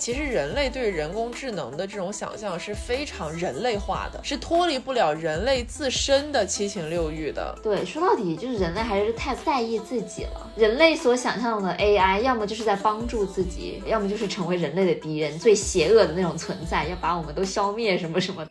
[0.00, 7.54] 其实人类对人工智能的这种想象是非常人类化的，是脱离不了人类自身的七情六欲的。
[7.62, 10.50] 对，说到底就是人类还是太在意自己了。
[10.56, 18.46] 人类所想象的 AI，要么就是在帮助自己，要么就是成为人类的敌人，最邪恶的那种存在，要把我们都消灭什么什么。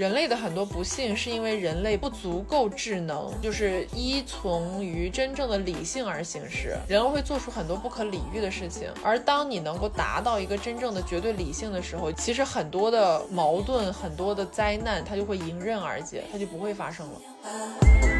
[0.00, 8.88] 人类的很多不幸是因为人类不足够智能，就是依从于真正的理性而行事，人会做出很多不可理喻的事情。
[9.04, 18.19] 而当你能够达到一个真正的绝对理性的时候，其实很多的矛盾、很多的灾难，它就会迎刃而解，它就不会发生了。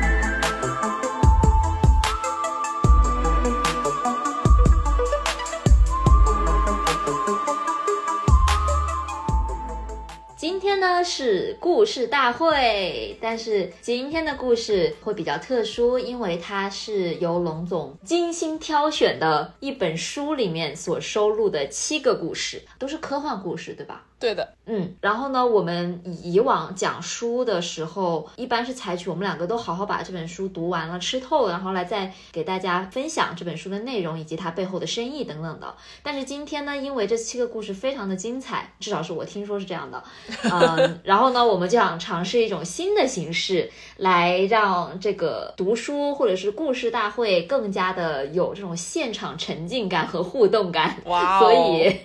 [10.50, 24.04] 今天呢是故事大会，但是今天的故事会比较特殊，因为它是由龙总精心挑选的一本书里面所收录的七个故事，都是科幻故事，对吧？
[24.20, 35.74] 对的，嗯，然后呢，我们以往讲书的时候，一般是采取我们两个都好好把这本书读完了、吃透，然后来再给大家分享这本书的内容以及它背后的深意等等的。
[36.02, 40.04] 但是今天呢，因为这七个故事非常的精彩，至少是我听说是这样的，
[40.42, 50.98] 嗯，然后呢，我们就想尝试一种新的形式，来让这个读书或者是故事大会更加的有这种现场沉浸感和互动感。
[51.06, 51.96] 哇所以。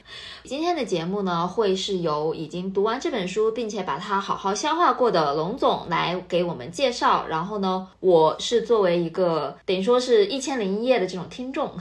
[0.45, 7.25] 今天的节目呢，会是由已经读完这本书，并且把它好好消化过的龙总来给我们介绍。
[7.27, 11.71] 然后呢，我是作为一个等于说是一千零一夜的这种听众，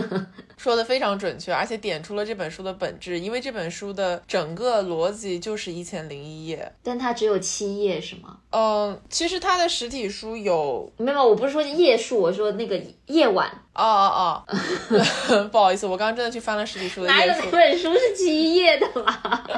[0.58, 8.36] 说的非常准确，而且点出了这本书的本质，因为这本书的整个逻辑就是一千零一夜，但它只有七页，是吗？
[8.50, 13.50] 嗯，其实它的实体书有，没有，我不是说页数，我说那个夜晚。
[13.74, 17.50] 哦哦哦， 不好意思，我刚刚真的去翻了实体书的哪有页数哪。
[17.52, 19.44] 本书是七页的啦？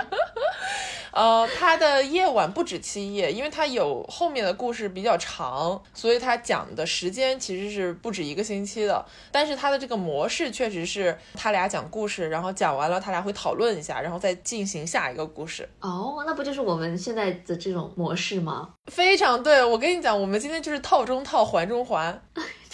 [1.12, 9.04] 呃，它的夜晚不止七页，因为它有后面的故事比较长，所以它讲的时间其实是不止一个星期的。
[9.30, 15.68] 但是它的这个模式确实是他俩讲故事，然后讲完了他俩会讨论一下，然后再进行下一个故事。
[15.80, 18.70] 哦，那不就是我们现在的这种模式吗？
[18.90, 22.22] 非常对，我跟你讲，我们今天就是套中套，环中环。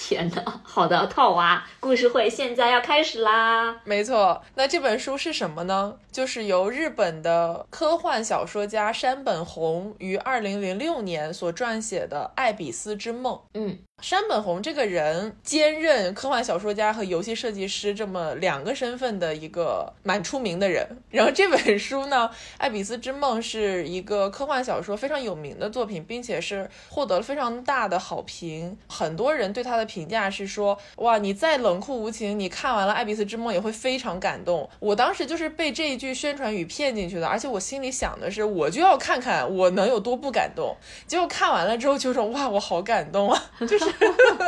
[0.00, 0.44] 天哪！
[0.62, 3.80] 好的，套娃故事会现在要开始啦。
[3.82, 5.96] 没错，那这本书是什么呢？
[6.12, 13.34] 就是由日本的科幻小说家山本弘于二零零六年所撰写的《爱比斯之梦》。
[13.54, 20.86] 嗯，山本弘这个人兼任科幻小说家和游戏设计师这么两个身份的一个蛮出名的人。
[21.10, 28.78] 然后这本书呢，《爱比斯之梦》是一个科幻小说非常有名的作品，并且是获得了非常大的好评。
[28.86, 40.76] 很多人对他的评价是说：“哇，你再冷酷无情，你看完了《爱比斯之梦》也会非常感动。”我当时就是被这一句宣传语骗进去的，而且我心里想的是，我就要看看我能有多不感动。
[41.08, 43.87] 结果看完了之后就说：“哇，我好感动啊！” 就是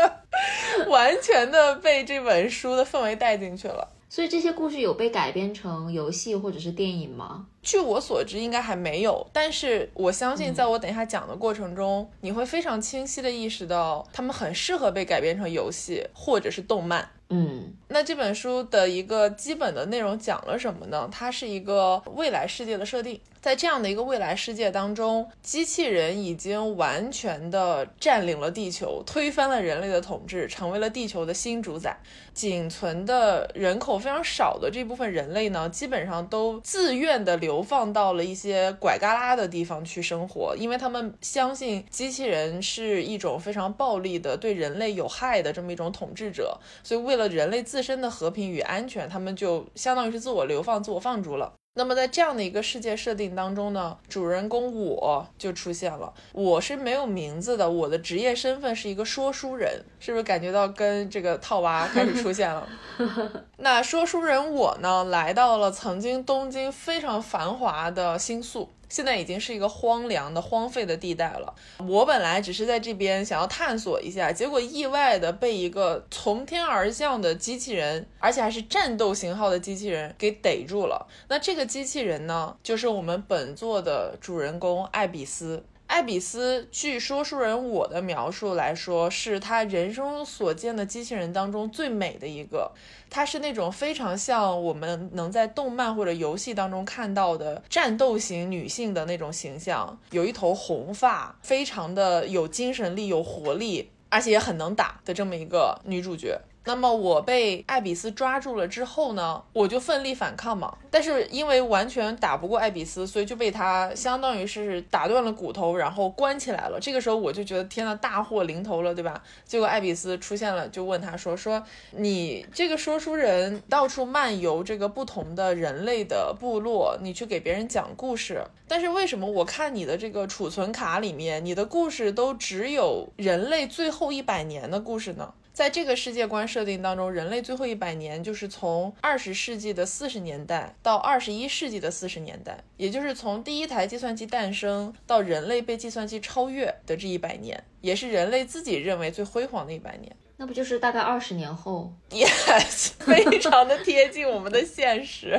[0.88, 3.88] 完全的被这本书的氛围带进去了。
[4.08, 7.46] 所以这些故事有被改编成游戏或者是电影吗？
[7.62, 9.24] 据我所知，应该还没有。
[9.32, 17.08] 但是我相信，在我等一下讲的过程中，你会非常清晰的意识到，他们很适合被改编成游戏或者是动漫。
[17.28, 21.08] 嗯那这本书的一个基本的内容讲了什么呢？
[21.10, 31.98] 它是一个未来世界的设定，在这样的一个未来世界当中，机器人已经完全的占领了地球，推翻了人类的统治，成为了地球的新主宰。
[32.32, 51.50] 仅存的人口非常少的这部分人类呢，基本上都自愿的流放到了一些拐旮旯的地方去生活，因为他们相信机器人是一种非常暴力的、对人类有害的这么一种统治者，所以为了人类自自身的和平与安全，他们就相当于是自我流放、自我放逐了。
[51.72, 56.12] 那么在这样的一个世界设定当中呢，主人公我就出现了。
[56.34, 62.68] 我是没有名字的，我的职业身份是一个说书人，是不是感觉到跟这个套娃开始出现了？
[63.56, 68.68] 那说书人我呢，来到了曾经东京非常繁华的新宿。
[68.90, 71.54] 现在已经是一个荒凉的、荒废的地带了。
[71.88, 81.06] 我本来只是在这边想要探索一下，结果意外的被一个从天而降的机器人，而且还是战斗型号的机器人给逮住了。
[81.28, 85.64] 那这个机器人呢，就是我们本作的主人公艾比斯。
[85.90, 92.70] 艾比斯，据说书人我的描述来说，是他人生所见的机器人当中最美的一个。
[93.10, 106.40] 她是那种非常像我们能在动漫或者游戏当中看到的战斗型女性的那种形象，有一头红发，非常的有精神力、有活力，而且也很能打的这么一个女主角。
[106.64, 110.76] 那么我被艾比斯抓住了之后呢，我就奋力反抗嘛。
[110.90, 116.78] 但是因为完全打不过艾比斯，所以就被他相当于是打断了骨头，然后关起来了。
[116.80, 119.22] 这个时候我就觉得天呐，大祸临头了，对吧？
[119.46, 121.62] 结果艾比斯出现了，就问他说：“说
[121.92, 150.10] 你这个说书人到处漫游这个不同的人类的部落，你去给别人讲故事，但是为什么我看你的这个储存卡里面，你的故事都只有人类最后一百年的故事呢？”在这个世界观设定当中，人类最后一百年就是从二十世纪的四十年代到二十一世纪的四十年代，也就是从第一台计算机诞生到人类被计算机超越的这一百年，也是人类自己认为最辉煌的一百年。
[150.38, 155.38] 那不就是大概二十年后？Yes， 非常的贴近我们的现实。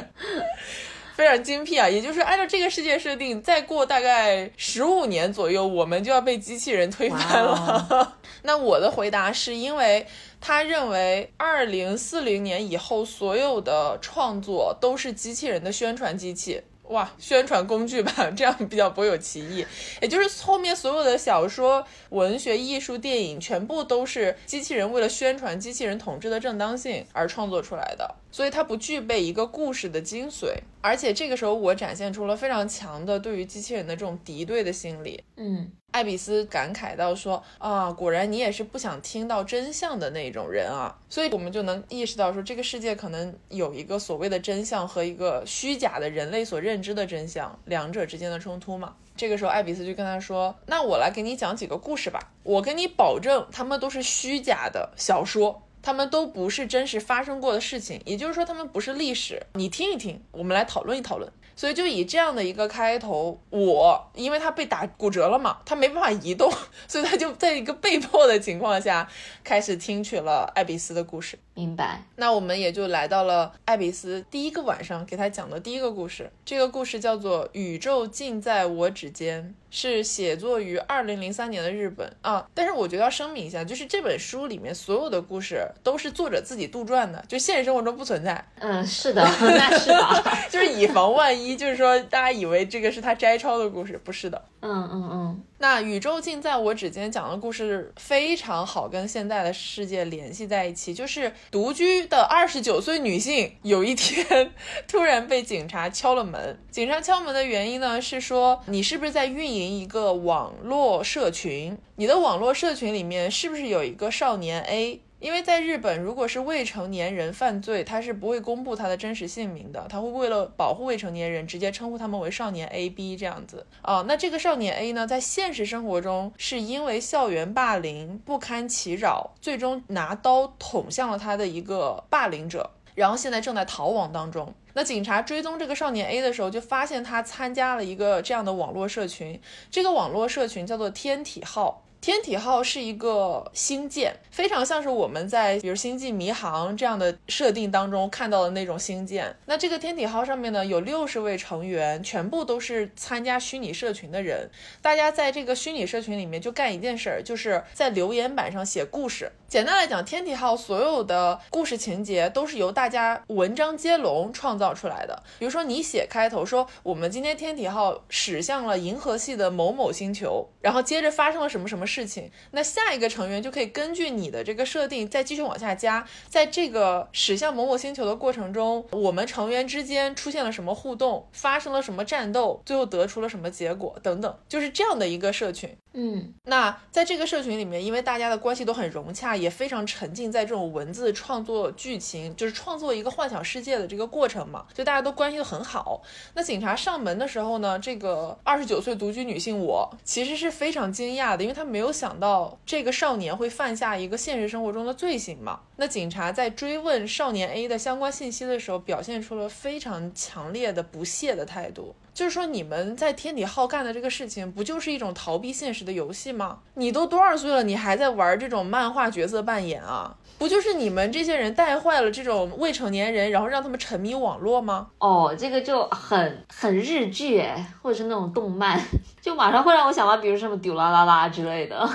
[1.15, 1.89] 非常精辟啊！
[1.89, 8.17] 也就是按照这个世界设定，再过大概十五年左右，我们就要被机器人推翻了。
[8.43, 10.07] 那我的回答是因为
[10.39, 16.61] 他认为二零四零年以后所有的创作都是机器人的宣传机器。
[16.85, 19.65] 哇，宣传工具吧， 这样比较不有歧义。
[20.01, 30.47] 也就是后面所有的小说、文学、艺术、电影，全部都是机器人为了宣传机器人统治的正当性而创作出来的，所以它不具备一个故事的精髓。
[30.81, 35.23] 而且这个时候，我展现出了非常强的对于机器人的这种敌对的心理。
[35.37, 35.71] 嗯。
[35.91, 48.95] 艾比斯感慨到说：“啊，果然你也是不想听到真相的那种人啊！”所以，我们就能意识到说，这个世界可能有一个所谓的真相和一个虚假的人类所认知的真相，两者之间的冲突嘛。
[49.17, 59.45] 这个时候，艾比斯就跟他说：“那我来给你讲几个故事吧，我跟你保证，他们都是虚假的小说，他们都不是真实发生过的事情，也就是说，他们不是历史。
[59.53, 61.29] 你听一听，我们来讨论一讨论。”
[61.61, 66.51] 所以就以这样的一个开头，我因为他被打骨折了嘛，他没办法移动，
[66.87, 69.07] 所以他就在一个被迫的情况下
[69.43, 71.37] 开始听取了艾比斯的故事。
[71.53, 72.03] 明白。
[72.15, 76.31] 那我们也就来到了艾比斯第一个晚上给他讲的第一个故事。
[76.45, 82.47] 这个故事叫做《宇宙尽在我指尖》，是写作于二零零三年的日本啊。
[82.53, 88.43] 但是我觉得要声明一下，就是这本书里面所有的故事都是作者自己杜撰的，就现实生活中不存在。
[88.59, 91.55] 嗯，是的， 那是的， 就是以防万一。
[91.55, 94.41] 就是说，大家以为这个是他摘抄的故事，不是的。
[94.61, 95.43] 嗯嗯嗯。
[95.61, 100.91] 那宇宙尽在我指尖讲的故事非常好，跟现在的世界联系在一起。
[100.91, 104.51] 就是独居的二十九岁女性，有一天
[104.89, 106.59] 突然被警察敲了门。
[106.71, 111.77] 警察敲门的原因呢，是说你是不是在运营一个网络社群？
[111.97, 115.01] 你的网络社群里面是不是有一个少年 A？
[115.21, 124.03] 因为在日本，如果是未成年人犯罪，他是不会公布他的真实姓名的，他会为了保护未成年人，直接称呼他们为少年 A、B 这样子啊。
[124.07, 134.51] 那这个少年 A 呢，在现实生活中是因为校园霸凌不堪其扰，最终拿刀捅向了他的一个霸凌者，然后现在正在逃亡当中。
[134.73, 139.39] 那警察追踪这个少年 A 的时候，就发现他参加了一个这样的网络社群，
[139.69, 141.80] 这个网络社群叫做天体号。
[142.01, 149.35] 天体号是一个星舰，非常像是我们在比如星际迷航这样的设定当中看到的那种星舰。
[149.45, 154.49] 那这个天体号上面呢，有六十位成员，全部都是参加虚拟社群的人。
[154.81, 159.31] 大家在这个虚拟社群里面就干一件事儿，就是在留言板上写故事。
[159.51, 165.23] 简单来讲，天体号所有的故事情节都是由大家文章接龙创造出来的。
[165.39, 171.85] 比如说，你写开头说我们今天天体号驶向了银河系的某某星球，然后接着发生了什么什么。
[171.85, 185.75] 事情，那下一个成员就可以根据你的这个设定再继续往下加，在这个驶向某某星球的过程中，我们成员之间出现了什么互动，发生了什么战斗，最后得出了什么结果等等，就是这样的一个社群。
[185.93, 196.01] 嗯，那在这个社群里面，因为大家的关系都很融洽，也非常沉浸在这种文字创作剧情，就是创作一个幻想世界的这个过程嘛，就大家都关系都很好。
[196.35, 205.61] 那警察上门的时候呢，这个二十九岁独居女性我其实是非常惊讶的，因为她没有想到这个少年会犯下一个现实生活中的罪行嘛。
[205.77, 211.95] 那警察在追问少年 A 的相关信息的时候，表现出了非常强烈的不屑的态度。
[212.13, 216.59] 就是说你们在天底号干的这个事情，不就是一种逃避现实的游戏吗？
[216.75, 220.15] 你都多少岁了，你还在玩这种漫画角色扮演啊？
[220.37, 224.87] 不就是你们这些人带坏了这种未成年人，然后让他们沉迷网络吗？
[224.97, 228.79] 哦，这个就很很日剧哎，或者是那种动漫，
[229.21, 231.87] 就马上会让我想到，比如什么丢啦啦啦之类 的。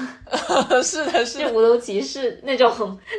[0.83, 2.71] 是的，是就无头骑士那种，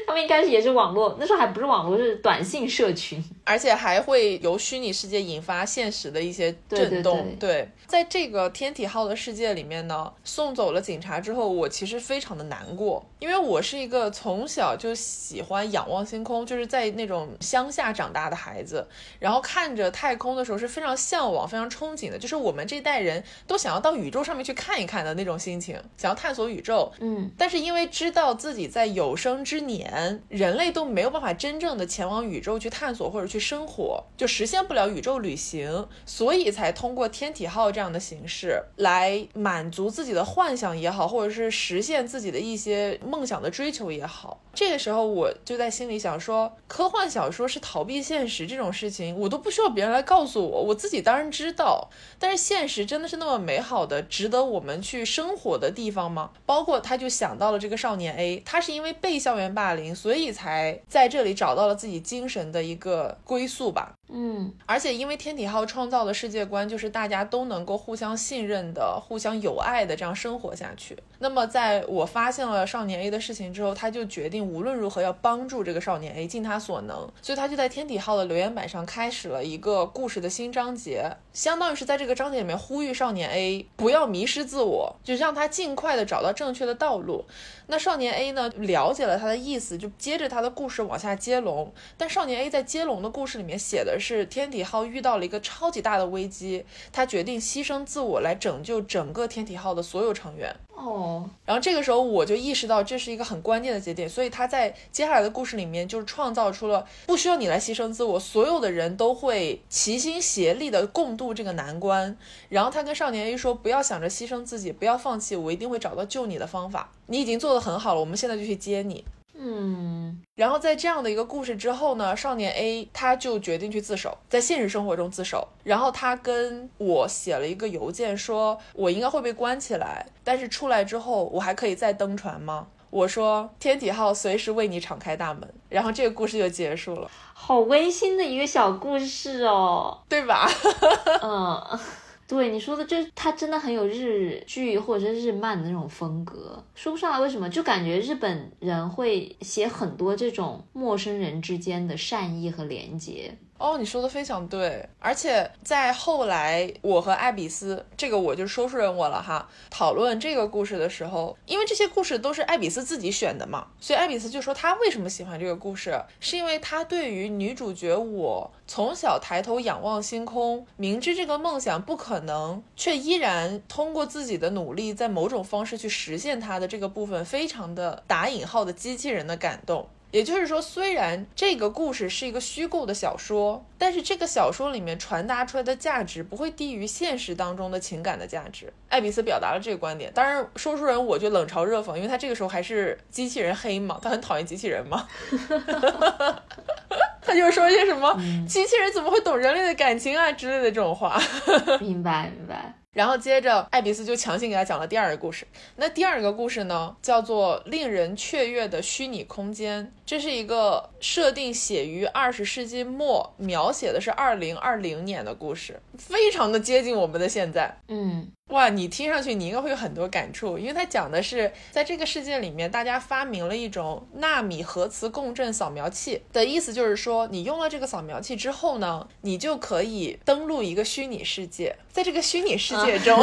[0.07, 7.33] 他们一开始也是网络，那时候还不是网络，是短信社群，而且还会由虚拟世界引发现实的一些震动。
[7.39, 18.85] 对，在这个天体号的世界里面呢，送走了警察之后，我其实非常的难过，因为我是一个从小就喜欢仰望星空，就是在那种乡下长大的孩子，
[19.19, 26.91] 然后看着太空的时候是非常向往、非常憧憬的，就是我们这代人都想要到宇宙上面去看一看的那种心情，想要探索宇宙。
[26.99, 44.39] 嗯，但是因为知道自己在有生之年，人类都没有办法真正的前往宇宙去探索或者去生活，就实现不了宇宙旅行，所以才通过天体号这样的形式来满足自己的幻想也好，或者是实现自己的一些梦想的追求也好。
[44.53, 51.89] 这个时候我就在心里想说，科幻小说是逃避现实这种事情，我都不需要别人来告诉我，我自己当然知道。
[52.17, 56.31] 但是现实真的是那么美好的，值得我们去生活的地方吗？
[56.45, 63.93] 包括他就想到了这个少年 A，他是因为被校园霸凌，所以才在这里找到了自己精神的一个归宿吧。
[64.09, 70.97] 嗯，而且因为天体号创造的世界观就是大家都能够互相信任的、互相友爱的这样生活下去。
[71.19, 77.09] 那么在我发现了少年 A 的事情之后，他就决定无论如何要帮助这个少年 A，尽他所能。
[77.21, 87.25] 所以他就在天体号的留言板上开始了一个故事的新章节，相当于是在这个章节里面呼吁少年 A 不要迷失自我，就让他尽快的找到正确的道路。
[87.67, 91.73] 那少年 A 呢，了解了他的意思，就接着他的故事往下接龙。
[91.97, 100.55] 但少年 A 在接龙的故事里面写的是天体号遇到了一个超级大的危机，他决定牺牲自我来拯救整个天体号的所有成员。
[100.79, 112.15] 哦，然后这个时候我就意识到这是一个很关键的节点，所以他在接下来的故事里面就是创造出了不需要你来牺牲自我，所有的人都会齐心协力的共度这个难关。
[112.49, 116.91] 然后他跟少年 A 说：“不要想着牺牲自己，不要放弃，我一定会找到救你的方法。
[117.07, 119.03] 你已经做得很好了，我们现在就去接你。”
[119.39, 125.47] 嗯，然后在这样的一个故事之后呢，少年 A 他就决定去自首，在现实生活中自首。
[125.63, 132.67] 然后他跟我写了一个邮件，说我应该会被关起来，但是出来之后我还可以再登船吗？
[132.89, 135.47] 我说天体号随时为你敞开大门。
[135.69, 140.49] 然后这个故事就结束了，好温馨的一个小故事哦，对吧？
[141.21, 141.79] 嗯。
[142.27, 153.37] 对你说的，就是他真的很有日剧或者是日漫的那种风格，说不上来为什么，就感觉日本人会写很多这种陌生人之间的善意和连接。
[153.57, 179.87] 哦，你说的非常对，而且在后来，我和艾比斯，这个我就说书人我了哈，讨论这个故事的时候，因为这些故事都是艾比斯自己选的嘛，所以艾比斯就说他为什么喜欢这个故事，是因为他对于女主角我从小抬头仰望星空，明知这个梦想不可能，却依然通过自己的努力，在某种方式去实现它的这个部分，非常的打引号的机器人的感动。
[180.17, 188.73] 也就是说，虽然这个故事是一个虚构的小说，但是这个小说里面传达出来的价值不会低于现实当中的情感的价值。
[188.89, 195.07] 艾比斯表达了这个观点，当然，说书人我就冷嘲热讽，因为他这个时候还是机器人黑嘛，他很讨厌机器人嘛，
[197.21, 201.21] 他就说一些什么机器人怎么会懂人类的感情啊之类的这种话。
[201.79, 202.73] 明白，明白。
[202.97, 205.45] 然后接着，艾比斯就强行给他讲了第二个故事。
[205.75, 209.85] 那第二个故事呢，叫做《令人雀跃的虚拟空间》。
[210.03, 217.77] 这是一个设定写于二十世纪末，描写的是二零二零年的故事，非常的接近我们的现在。
[217.87, 218.31] 嗯。
[218.47, 226.21] 哇，你听上去你应该会有很多感触，因为它讲的是在这个世界里面，大家发明了一种纳米核磁共振扫描器。
[226.31, 233.19] 的意思，就是说你用了这个扫描器之后呢，你就可以登录一个虚拟世界，在这个虚拟世界中，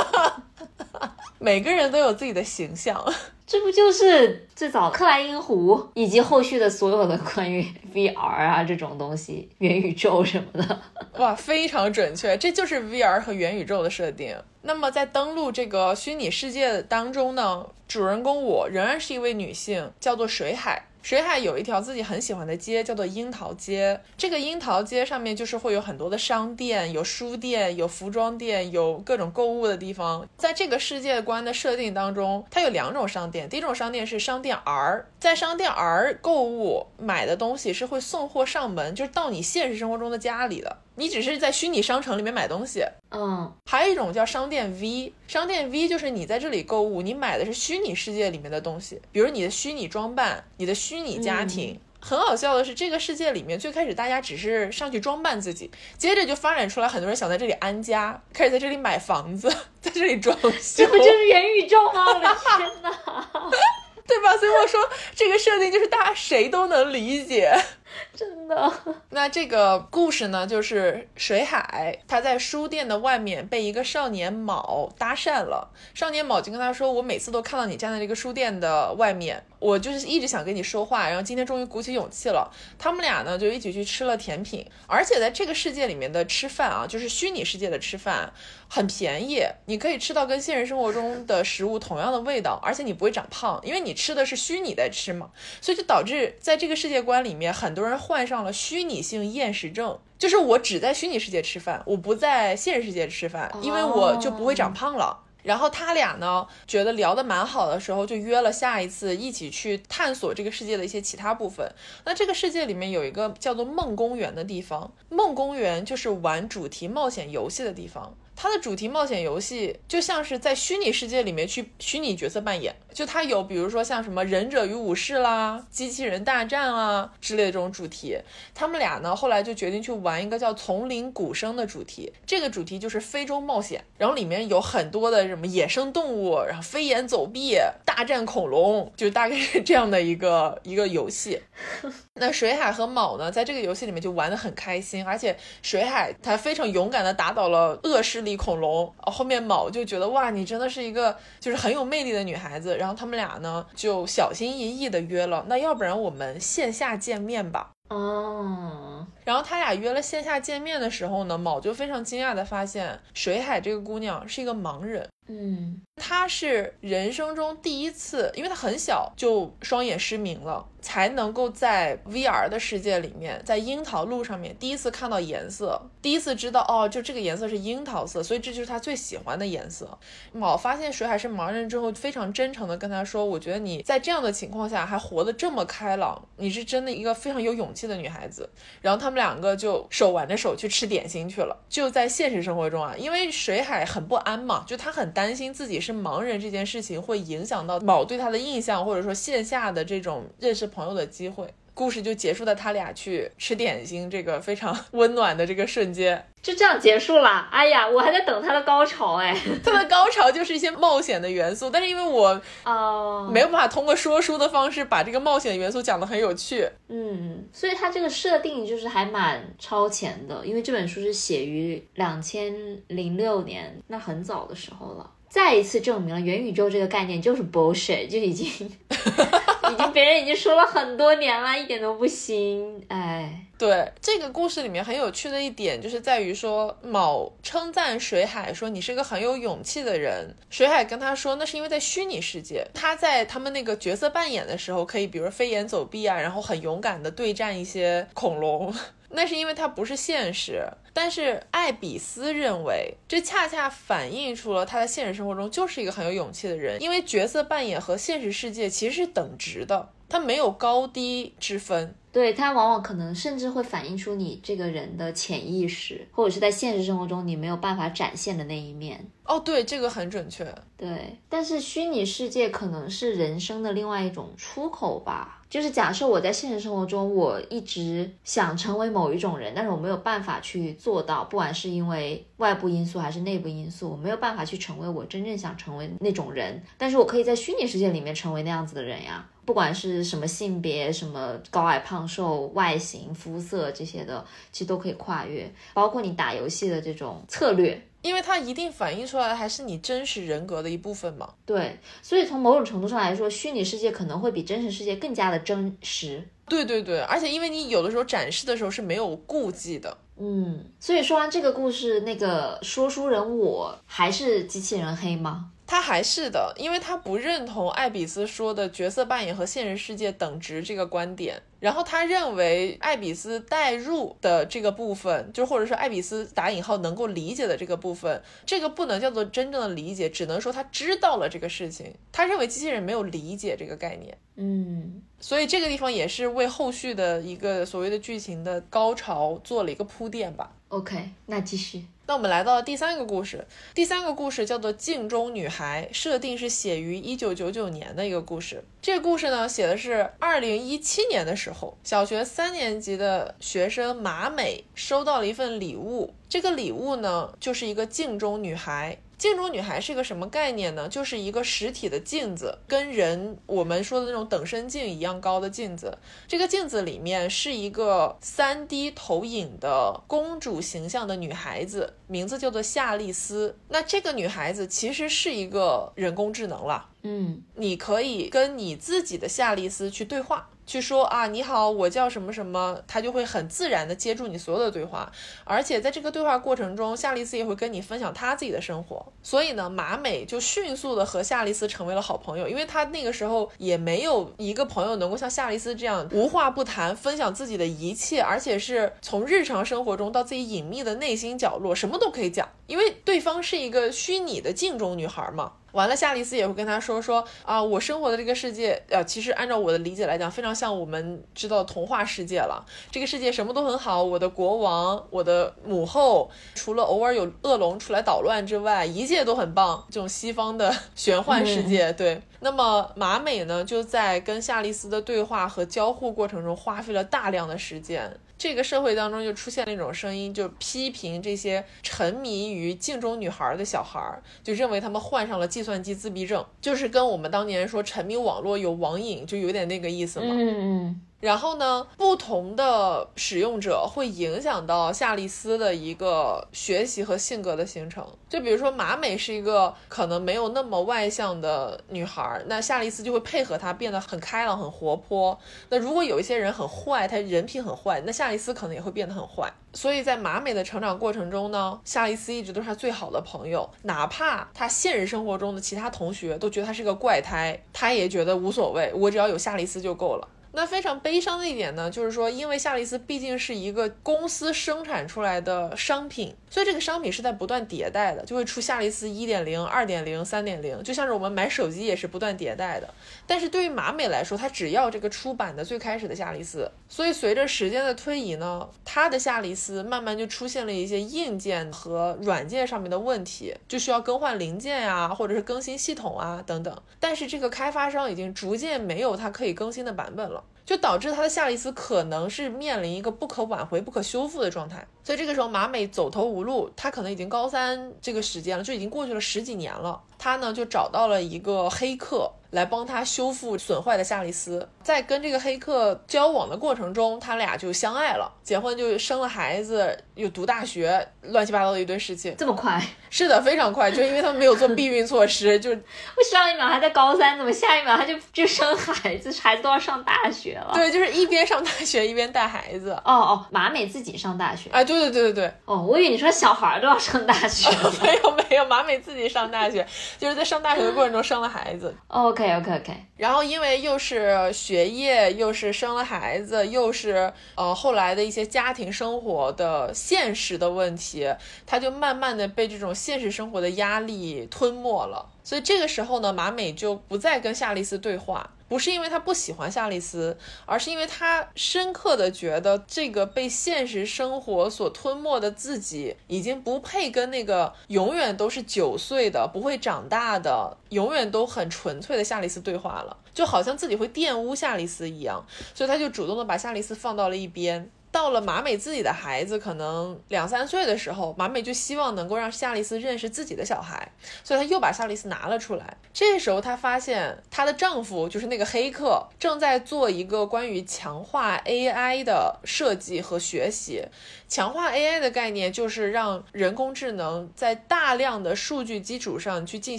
[1.38, 3.02] 每个人都有自己的形象。
[3.46, 10.80] 这不就是最早克莱因湖以及后续的所有的关于 VR 啊这种东西、元宇宙什么的？
[11.16, 14.36] 哇，非常准确，这就是 VR 和元宇宙的设定。
[14.62, 20.87] 那么在登录这个虚拟世界当中呢，主人公我仍然是一位女性，叫做水海。
[21.02, 24.00] 水海有一条自己很喜欢的街，叫做樱桃街。
[24.16, 30.28] 这个樱桃街上面就是会有很多的商店，有书店，有服装店，有各种购物的地方。
[30.36, 33.48] 在这个世界观的设定当中，它有两种商店。
[33.48, 40.78] 第一种商店是商店 R，在商店 R 购物买的东西是会送货上门，就是到你现实生活中的家里的。
[40.98, 42.84] 你只是在虚拟商城里面买东西。
[43.10, 51.80] 嗯，还有一种叫商店 V，商店 V 就是你在这里购物，你买的是虚拟世界里面的东西，比如你的虚拟装扮、你的虚拟家庭。
[52.00, 59.48] 很好笑的是，这个世界里面最开始大家只是上去装扮自己，接着就发展出来很多人想在这里安家，开始在这里买房子，
[59.82, 60.50] 在这里装修。
[60.76, 62.06] 这不就是元宇宙吗？
[62.06, 62.90] 我的天哪，
[64.06, 64.36] 对吧？
[64.38, 64.80] 所以我说
[65.16, 67.52] 这个设定就是大家谁都能理解。
[68.14, 68.72] 真的。
[69.10, 75.70] 那这个故事呢，就是水海他在书店的外面被一个少年卯搭讪了。
[75.94, 81.08] 少年卯就跟他说：“我每次都看到你站在这个书店的外面，我就是一直想跟你说话。
[81.08, 88.32] 然后今天终于鼓起勇气了。”他们俩呢就一起去吃了甜品，而且在这个世界里面的吃饭啊，就是虚拟世界的吃饭
[88.68, 95.30] 很便宜，你可以吃到跟现实生活中的食物同样的味道，而且你不会长胖，因为你吃的是虚拟在吃嘛。
[95.60, 105.24] 所以就导致在这个世界观里面，很多人患上了虚拟性厌食症，就是我只在虚拟世界吃饭，我不在现实世界吃饭，因为我就不会长胖了。
[105.44, 111.72] 然后他俩呢，觉得聊得蛮好的时候，就约了下一次一起去探索这个世界的一些其他部分。
[112.04, 118.14] 那这个世界里面有一个叫做梦公园的地方，梦公园就是玩主题冒险游戏的地方。
[118.40, 128.16] 它的主题冒险游戏就像是在虚拟世界里面去虚拟角色扮演，就它有比如说像什么忍者与武士啦、机器人大战啊之类的这种主题。
[128.54, 141.42] 他们俩呢后来就决定去玩一个叫丛林古生的主题，这个主题就是非洲冒险，然后里面有很多的什么野生动物，然后飞檐走壁、大战恐龙，就大概是这样的一个一个游戏。
[142.14, 148.92] 那水海和卯呢，在这个游戏里面就玩得很开心，而且水海他非常勇敢地打倒了恶势力恐龙。
[148.98, 152.76] 后面卯就觉得哇，你真的是一个就是很有魅力的女孩子。
[152.76, 157.70] 然后他们俩呢就小心翼翼的约了，那要不然我们线下见面吧。
[157.88, 165.08] 哦，然后他俩约了线下见面的时候呢，卯就非常惊讶的发现水海这个姑娘是一个盲人。
[165.28, 179.98] 嗯，她是人生中第一次，因为她很小就双眼失明了，才能够在 VR 的世界里面，在樱桃路上面第一次看到颜色，第一次知道哦，就这个颜色是樱桃色，所以这就是她最喜欢的颜色。
[180.32, 188.48] 卯发现水海是盲人之后，非常真诚的跟他说：“我觉得你在这样的情况下还活得这么开朗，你是真的一个非常有勇气的女孩子。”
[188.80, 191.54] 然后他们两个就手挽着手去吃点心去了。
[191.68, 195.12] 就在现实生活中啊，因为水海很不安嘛，就他很。
[195.18, 201.52] 担心自己是盲人这件事情会影响到某对他的印象，或者说线下的这种认识朋友的机会。
[201.78, 207.46] 故事就结束在他俩去吃点心这个非常温暖的这个瞬间，就这样结束了。
[207.52, 209.32] 哎呀，我还在等他的高潮哎。
[209.62, 222.52] 他的高潮就是一些冒险的元素，但是因为我哦没有办法通过说书的方式把这个冒险元素讲得很有趣，嗯，所以他这个设定就是还蛮超前的，因为这本书是写于两千
[222.88, 225.08] 零六年，那很早的时候了。
[225.28, 228.48] 再一次证明了元宇宙这个概念就是 bullshit，就已经
[229.72, 232.84] 已经别人已经说了很多年了，一点都不新。
[232.88, 240.34] 哎，对这个故事里面很有趣的一点，就是在于说，某称赞水海说你是个很有勇气的人。
[240.50, 248.74] 水海跟他说，那是因为在虚拟世界，他在他们那个角色扮演的时候，可以比如飞檐走壁啊，然后很勇敢的对战一些恐龙。
[249.10, 250.62] 那是因为它不是现实，
[251.00, 261.94] 但是艾比斯认为这恰恰反映出了他在现实生活中就是一个很有勇气的人，因为角色扮演和现实世界其实是等值的，他没有高低之分。
[262.12, 269.06] 对，它往往可能甚至会反映出你这个人的潜意识，或者是在现实生活中你没有办法展现的那一面。
[269.24, 270.46] 哦，对，这个很准确。
[270.76, 275.34] 对，但是虚拟世界可能是人生的另外一种出口吧。
[275.50, 286.62] 就是假设我在现实生活中，我一直想成为某一种人，但是我没有办法去做到，不管是因为外部因素还是内部因素，我没有办法去成为我真正想成为那种人。
[286.76, 297.82] 但是我可以在虚拟世界里面成为那样子的人呀，不管是什么性别、什么高矮胖瘦、外形、肤色这些的，其实都可以跨越，包括你打游戏的这种策略。
[298.00, 301.28] 因为它一定反映出来的还是你真实人格的一部分嘛。
[301.44, 306.22] 对，所以从某种程度上来说，虚拟世界可能会比真实世界更加的真实。
[306.48, 309.98] 对对对，而且因为你有的时候展示的时候是没有顾忌的。
[310.16, 315.50] 嗯，所以说完这个故事，那个说书人我还是机器人黑吗？
[315.68, 321.42] 他还是的，因为他不认同艾比斯说的角色扮演和现实世界等值这个观点。
[321.60, 331.92] 然后他认为艾比斯代入的这个部分，就或者说艾比斯打引号能够理解的这个部分，这个不能叫做真正的理解，只能说他知道了这个事情。
[332.12, 334.16] 他认为机器人没有理解这个概念。
[334.36, 340.52] 嗯，所以这个地方也是为后续的一个所谓的剧情的高潮做了一个铺垫吧。
[340.68, 341.86] OK，那继续。
[342.06, 348.62] 那我们来到第三个故事，第三个故事叫做《镜中女孩》，设定是写于一九九九年的一个故事。
[348.82, 358.98] 这个故事呢，写的是二零一七年的时候，小学三年级的学生马美收到了一份礼物，这个礼物呢，就是一个镜中女孩。
[359.18, 360.88] 镜中女孩是个什么概念呢？
[360.88, 365.98] 就是一个实体的镜子，跟人我们说的那种等身镜一样高的镜子。
[366.28, 373.58] 这个镜子里面是一个三 D 投影的公主形象的女孩子，名字叫做夏丽丝。
[373.68, 376.88] 那这个女孩子其实是一个人工智能了。
[377.02, 380.48] 嗯，你可以跟你自己的夏丽丝去对话。
[380.68, 385.10] 去说啊，你好，我叫什么什么，他就会很自然的接住你所有的对话，
[385.44, 405.54] 而且在这个对话过程中，夏丽丝也会跟你分享她自己的生活，所以呢，马美就迅速的和夏丽丝成为了好朋友，因为她那个时候也没有一个朋友能够像夏丽丝这样无话不谈，分享自己的一切，而且是从日常生活中到自己隐秘的内心角落，什么都可以讲，因为对方是一个虚拟的镜中女孩嘛。
[405.72, 412.64] 完了，夏丽丝也会跟他说说啊，我生活的这个世界，呃，其实按照我的理解来讲，非常像我们知道童话世界了。
[412.90, 419.84] 这个世界什么都很好，我的国王，我的母后，除了偶尔有恶龙出来捣乱之外，一切都很棒。
[419.90, 422.22] 这种西方的玄幻世界，对。
[422.40, 428.18] 那么马美呢，就在跟夏丽丝的对话和交互过程中，花费了大量的时间。
[428.38, 440.26] 这个社会当中就出现了一种声音，就批评这些沉迷于镜中女孩的小孩，就认为他们患上了计算机自闭症，就是跟我们当年说沉迷网络有网瘾，就有点那个意思嘛。
[440.30, 441.00] 嗯嗯。
[441.20, 448.06] 然后呢，不同的使用者会影响到夏丽丝的一个学习和性格的形成。
[448.28, 455.36] 就比如说，马美是一个可能没有那么外向的女孩，那夏丽丝就会配合她，变得很开朗、很活泼。
[455.70, 459.52] 那如果有一些人很坏，他人品很坏，那夏丽丝可能也会变得很坏。
[459.72, 470.28] 所以在马美的成长过程中呢，夏丽丝一直都是她最好的朋友，哪怕她现实生活中的其他同学都觉得她是个怪胎，她也觉得无所谓，我只要有夏丽丝就够了。
[470.52, 482.88] 那非常悲伤的一点呢，就是说，因为夏利斯毕竟是一个公司生产出来的商品，所以这个商品是在不断迭代的，就会出夏丽丝一点零、二点零、三点零，就像是我们买手机也是不断迭代的。
[483.26, 496.82] 但是对于马美来说，它只要这个出版的最开始的夏利斯，所以随着时间的推移呢，它的夏利斯慢慢就出现了一些硬件和软件上面的问题，就需要更换零件呀，或者是更新系统啊等等。
[496.98, 500.42] 但是这个开发商已经逐渐没有它可以更新的版本了。
[500.68, 512.30] 就导致他的夏利斯可能是面临一个不可挽回、不可修复的状态，所以这个时候马美走投无路，他可能已经高三这个时间了，就已经过去了十几年了，他呢就找到了一个黑客。
[512.50, 522.34] 来帮他修复损坏的夏利斯，在跟这个黑客交往的过程中，他俩就相爱了，结婚就生了孩子，又读大学，乱七八糟的一堆事情。
[522.36, 522.82] 这么快？
[523.08, 525.70] 是的，非常快，就因为他们没有做避孕措施，就
[526.16, 530.72] 我上一秒还在高三，怎么下一秒他就就生孩子，孩子都要上大学了。
[530.74, 532.90] 对，就是一边上大学一边带孩子。
[533.04, 534.68] 哦哦，马美自己上大学。
[534.72, 535.52] 哎，对对对对对。
[535.64, 537.70] 哦，我以为你说小孩都要上大学。
[538.02, 539.86] 没有没有，马美自己上大学，
[540.18, 541.94] 就是在上大学的过程中生了孩子。
[542.08, 542.28] 哦。
[542.28, 551.30] OK OK OK，然后因为又是学业，又是生了孩子，又是呃后来的一些家庭生活的现实的问题，
[551.66, 555.28] 他就慢慢的被这种现实生活的压力吞没了。
[555.44, 558.48] 所以这个时候呢，马美就不再跟夏丽丝对话。
[558.68, 577.90] 不是因为他不喜欢夏丽丝，而是因为他深刻的觉得这个被现实生活所吞没的自己，已经不配跟那个永远都是九岁的、不会长大的、永远都很纯粹的夏丽丝对话了，就好像自己会玷污夏丽丝一样，所以他就主动的把夏丽丝放到了一边。
[578.10, 584.10] 到了马美自己的孩子可能两三岁的时候，马美就希望能够让夏丽丝认识自己的小孩，
[584.42, 585.96] 所以她又把夏丽丝拿了出来。
[586.12, 594.04] 这时候她发现她的丈夫就是那个黑客正在做一个关于强化 AI 的设计和学习。
[594.48, 599.98] 强化 AI 的概念就是让人工智能在大量的数据基础上去进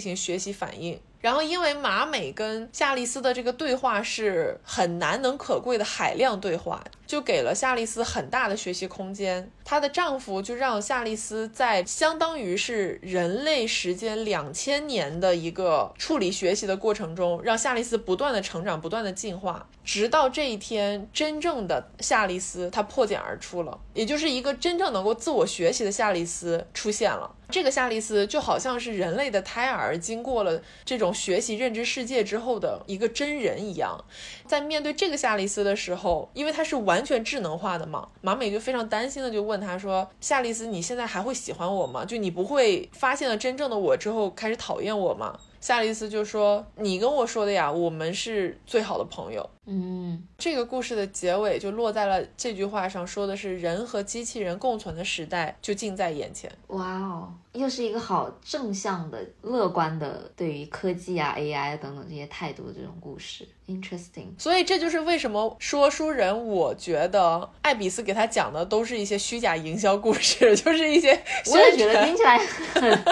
[0.00, 1.00] 行学习反应。
[1.20, 9.50] 然后，因为马美跟夏丽丝的这个对话是很难能可贵的海量对话，就给了夏丽丝很大的学习空间。
[9.64, 27.34] 她的丈夫就让夏丽丝在相当于是人类时间两千年的一个处理学习的过程中，让夏丽丝不断的成长，不断的进化，直到这一天，真正的夏丽丝她破茧而出了，也就是一个真正能够自我学习的夏丽丝出现了。
[27.50, 34.04] 这个夏利斯就好像是人类的胎儿，经过了这种学习认知世界之后的一个真人一样。
[34.46, 42.04] 在面对这个夏利斯的时候，因为他是完全智能化的嘛，马美就非常担心的就问他说：“夏利斯，你现在还会喜欢我吗？
[42.04, 56.50] 就你不会发现了真正的我之后开始讨厌我吗？”夏利斯就说：“你跟我说的呀，我们是最好的朋友。”嗯，这个故事的结尾就落在了这句话上，说的是人和机器人共存的时代就近在眼前。
[56.66, 64.26] 哇哦，又是一个好正向的、乐观的对于科技啊、AI 等等这些态度的这种故事，interesting。
[64.36, 71.10] 所以这就是为什么说书人，我觉得艾比斯给他讲的都是一些虚假营销故事， 就是一些
[71.52, 72.36] 我也觉得听起来
[72.74, 73.04] 很，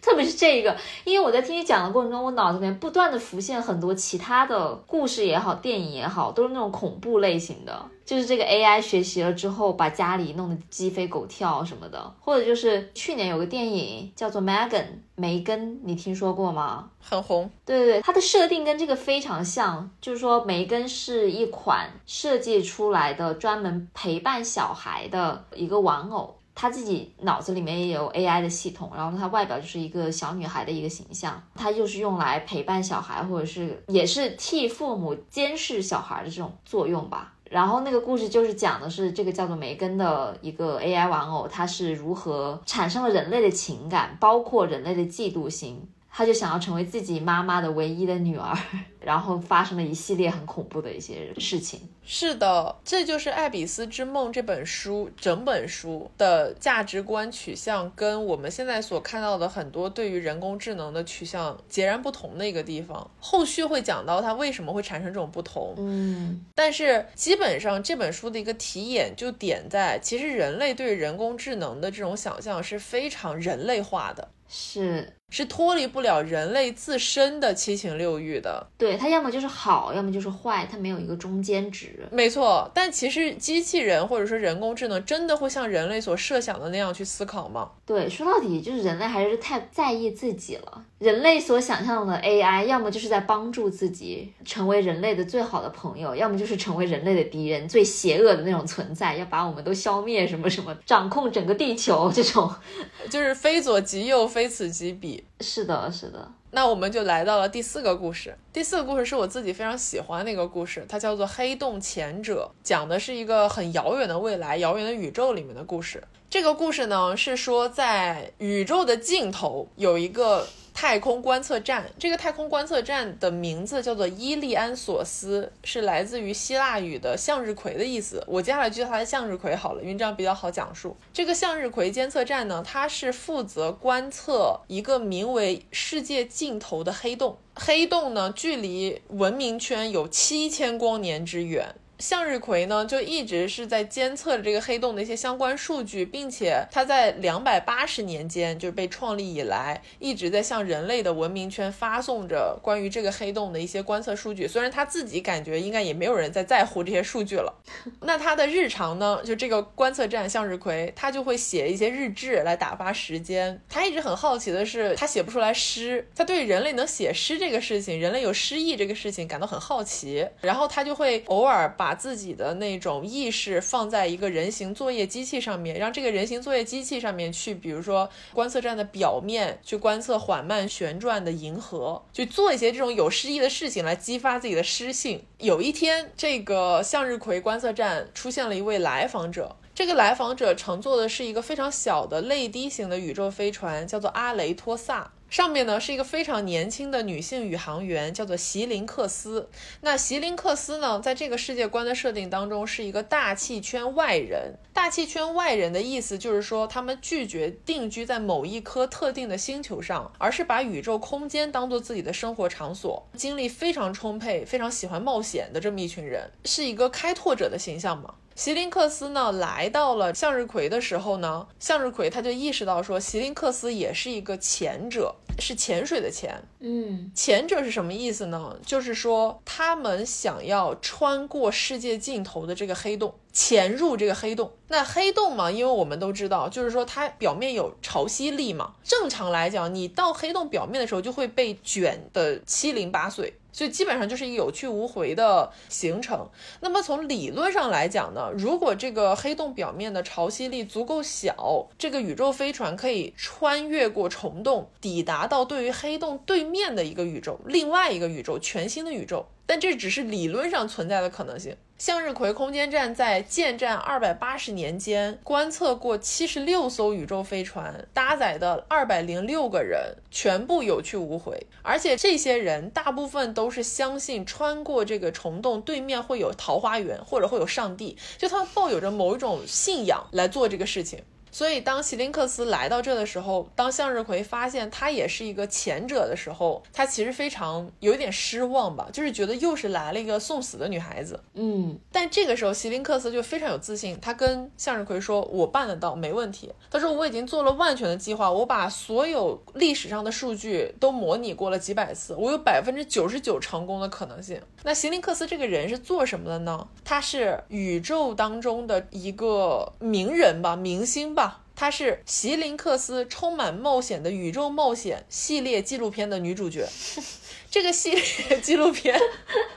[0.00, 16.90] 特别是这个，因为我在听你讲的过程中，我脑子里面不断的浮现很多其他的故事也好，电影也好，都是那种恐怖类型的，就是这个 AI 学习了之后，把家里弄得鸡飞狗跳什么的，或者就是去年有个电影叫做 Megan 梅根，你听说过吗？
[17.00, 17.50] 很红。
[17.64, 26.36] 对对对，它的设定跟这个非常像，就是说梅根是一款设计出来的专门陪伴小孩的一个玩偶。
[26.54, 37.32] 她自己脑子里面也有 AI 的系统，然后她外表就是一个小女孩的一个形象，她又是用来陪伴小孩，或者是也是替父母监视小孩的这种作用吧。
[37.50, 45.88] 然后那个故事就是讲的是这个叫做梅根的一个 AI 玩偶，它是如何产生了人类的情感，包括人类的嫉妒心。
[46.16, 48.56] 他就想要成为自己妈妈的唯一的女儿，
[49.02, 51.80] 然后发生了一系列很恐怖的一些事情。
[52.04, 63.10] 是的，这就是《爱比斯之梦》这本书整本书的价值观取向，跟我们现在所看到的很多对于人工智能的取向截然不同的一个地方。
[63.18, 65.74] 后续会讲到它为什么会产生这种不同。
[65.78, 74.28] 嗯，但是基本上这本书的一个题眼就点在，其实人类对人工智能的这种想象是非常人类化的。
[74.46, 82.06] 是是脱离不了人类自身的七情六欲的，对它要么就是好，要么就是坏，它没有一个中间值。
[82.12, 87.68] 没错，但其实机器人或者说人工智能真的会像人类所设想的那样去思考吗？
[87.84, 90.84] 对，说到底就是人类还是太在意自己了。
[91.00, 102.50] 人类所想象的 AI，要么就是在帮助自己成为人类的最好的朋友，要么就是成为人类的敌人，最邪恶的那种存在，要把我们都消灭，什么什么，掌控整个地球这种，
[103.10, 105.23] 就是非左即右，非此即彼。
[105.40, 106.30] 是的，是的。
[106.50, 108.36] 那我们就来到了第四个故事。
[108.52, 116.02] 第四个故事是我自己非常喜欢的一个故事，它叫做《黑洞前者》，讲的是一个很遥远的未来、遥远的宇宙里面的故事。
[116.30, 120.46] 这个故事呢，是说在宇宙的尽头有一个。
[120.74, 128.22] 太空观测站，这个太空观测站的名字叫做伊利安索斯，是来自于希腊语的向日葵的意思。
[128.26, 130.96] 我接下来就叫它向日葵好了，因为这样比较好讲述。
[131.12, 137.38] 这个向日葵监测站呢，它是负责观测一个名为世界尽头的黑洞。
[137.54, 141.76] 黑洞呢，距离文明圈有七千光年之远。
[141.98, 154.48] 向日葵呢，就一直是在监测这个黑洞的一些相关数据，并且它在两百八十年间，就是被创立以来，一直在向人类的文明圈发送着关于这个黑洞的一些观测数据。
[154.48, 157.54] 虽然他自己感觉应该也没有人在在乎这些数据了。
[158.00, 163.60] 那他的日常呢，就这个观测站向日葵，他就会写一些日志来打发时间。
[163.68, 170.26] 他一直很好奇的是，他写不出来诗，他对人类能写诗这个事情，人类有诗意这个事情感到很好奇。
[170.40, 185.22] 然后他就会偶尔把把自己的那种意识放在一个人形作业机器上面，让这个人形作业机器上面去，比如说观测站的表面去观测缓慢旋转的银河，去做一些这种有诗意的事情来激发自己的诗性。
[185.36, 195.12] 有一天，这个向日葵观测站出现了一位来访者，这个来访者乘坐的是一个非常小的泪滴型的宇宙飞船，叫做阿雷托萨。
[195.34, 199.50] 上面呢是一个非常年轻的女性宇航员，叫做席林克斯。
[199.80, 204.54] 那席林克斯呢，在这个世界观的设定当中，是一个大气圈外人。
[204.72, 218.14] 大气圈外人的意思就是说，他们拒绝定居在某一颗特定的星球上，而是把宇宙空间当做自己的生活场所，精力非常充沛，非常喜欢冒险的这么一群人，是一个开拓者的形象嘛。
[218.34, 226.42] 席林克斯呢，来到了向日葵的时候呢，向日葵他就意识到说，席林克斯也是一个潜者，是潜水的潜。
[226.58, 228.58] 嗯，潜者是什么意思呢？
[228.66, 233.14] 就是说他们想要穿过世界尽头的这个黑洞。
[233.34, 234.50] 潜入这个黑洞。
[234.68, 238.74] 那黑洞嘛，因为我们都知道，就是说它表面有潮汐力嘛。
[238.82, 243.34] 正常来讲，你到黑洞表面的时候就会被卷得七零八碎。
[243.52, 246.28] 所以基本上就是一个有去无回的形成。
[246.58, 259.24] 那么从理论上来讲呢，如果这个黑洞表面的潮汐力足够小，这个宇宙飞船可以穿越过虫洞，抵达到对于黑洞对面的一个宇宙，另外一个宇宙，全新的宇宙。
[259.46, 261.54] 但这只是理论上存在的可能性。
[261.76, 281.02] 向日葵空间站在建站二百八十年间，观测过七十六艘宇宙飞船，搭载的二百零六个人全部有去无回，而且这些人大部分都是相信穿过这个虫洞对面会有桃花源，或者会有上帝，就他们抱有着某一种信仰来做这个事情。
[281.34, 291.18] 所以，当席林克斯来到这的时候，当向日葵发现他也是一个前者的时候，他其实非常有一点失望吧，就是觉得又是来了一个送死的女孩子。
[291.32, 306.68] 嗯，但这个时候，席林克斯就非常有自信，他跟向日葵说：“我办得到，没问题。”他说：“我已经做了万全的计划，我把所有历史上的数据都模拟过了几百次，我有百分之九十九成功的可能性。”那席林克斯这个人是做什么的呢？
[306.84, 311.23] 他是宇宙当中的一个名人吧，明星吧。
[311.56, 316.68] 她是席林克斯充满冒险的宇宙冒险系列纪录片的女主角。
[317.50, 318.98] 这个系列纪录片，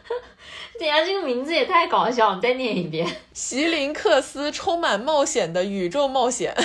[0.80, 3.08] 等下这个名字也太搞笑，你再念一遍。
[3.34, 6.56] 席林克斯充满冒险的宇宙冒险。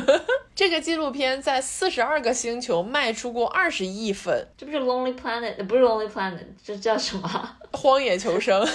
[0.56, 4.48] 这个纪录片在四十二个星球卖出过二十亿份。
[4.56, 7.56] 这不是 Lonely Planet，不是 Lonely Planet，这叫什么？
[7.72, 8.66] 荒野求生。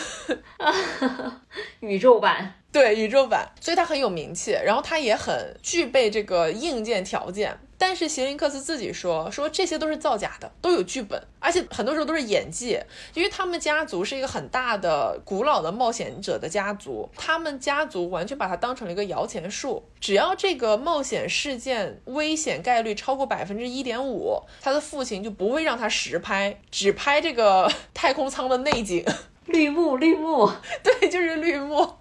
[1.80, 2.63] 宇宙版。
[2.74, 7.58] 对宇宙版，所以它很有名气，然后它也很具备这个硬件条件。
[7.78, 12.80] 但是席林克斯自己说，说这些都是造假的，都有剧本，而且很多时候都是演技。
[13.14, 19.84] 因为他们家族是一个很大的、古老的冒险者的家族，他们家族完全把它当成了一个摇钱树。
[20.00, 29.06] 只要这个冒险事件危险概率超过百分之一点五，他的父亲就不会让他实拍，只拍这个 太空舱的内景。
[29.46, 30.50] 绿幕，绿幕，
[30.84, 31.96] 对，就是绿幕。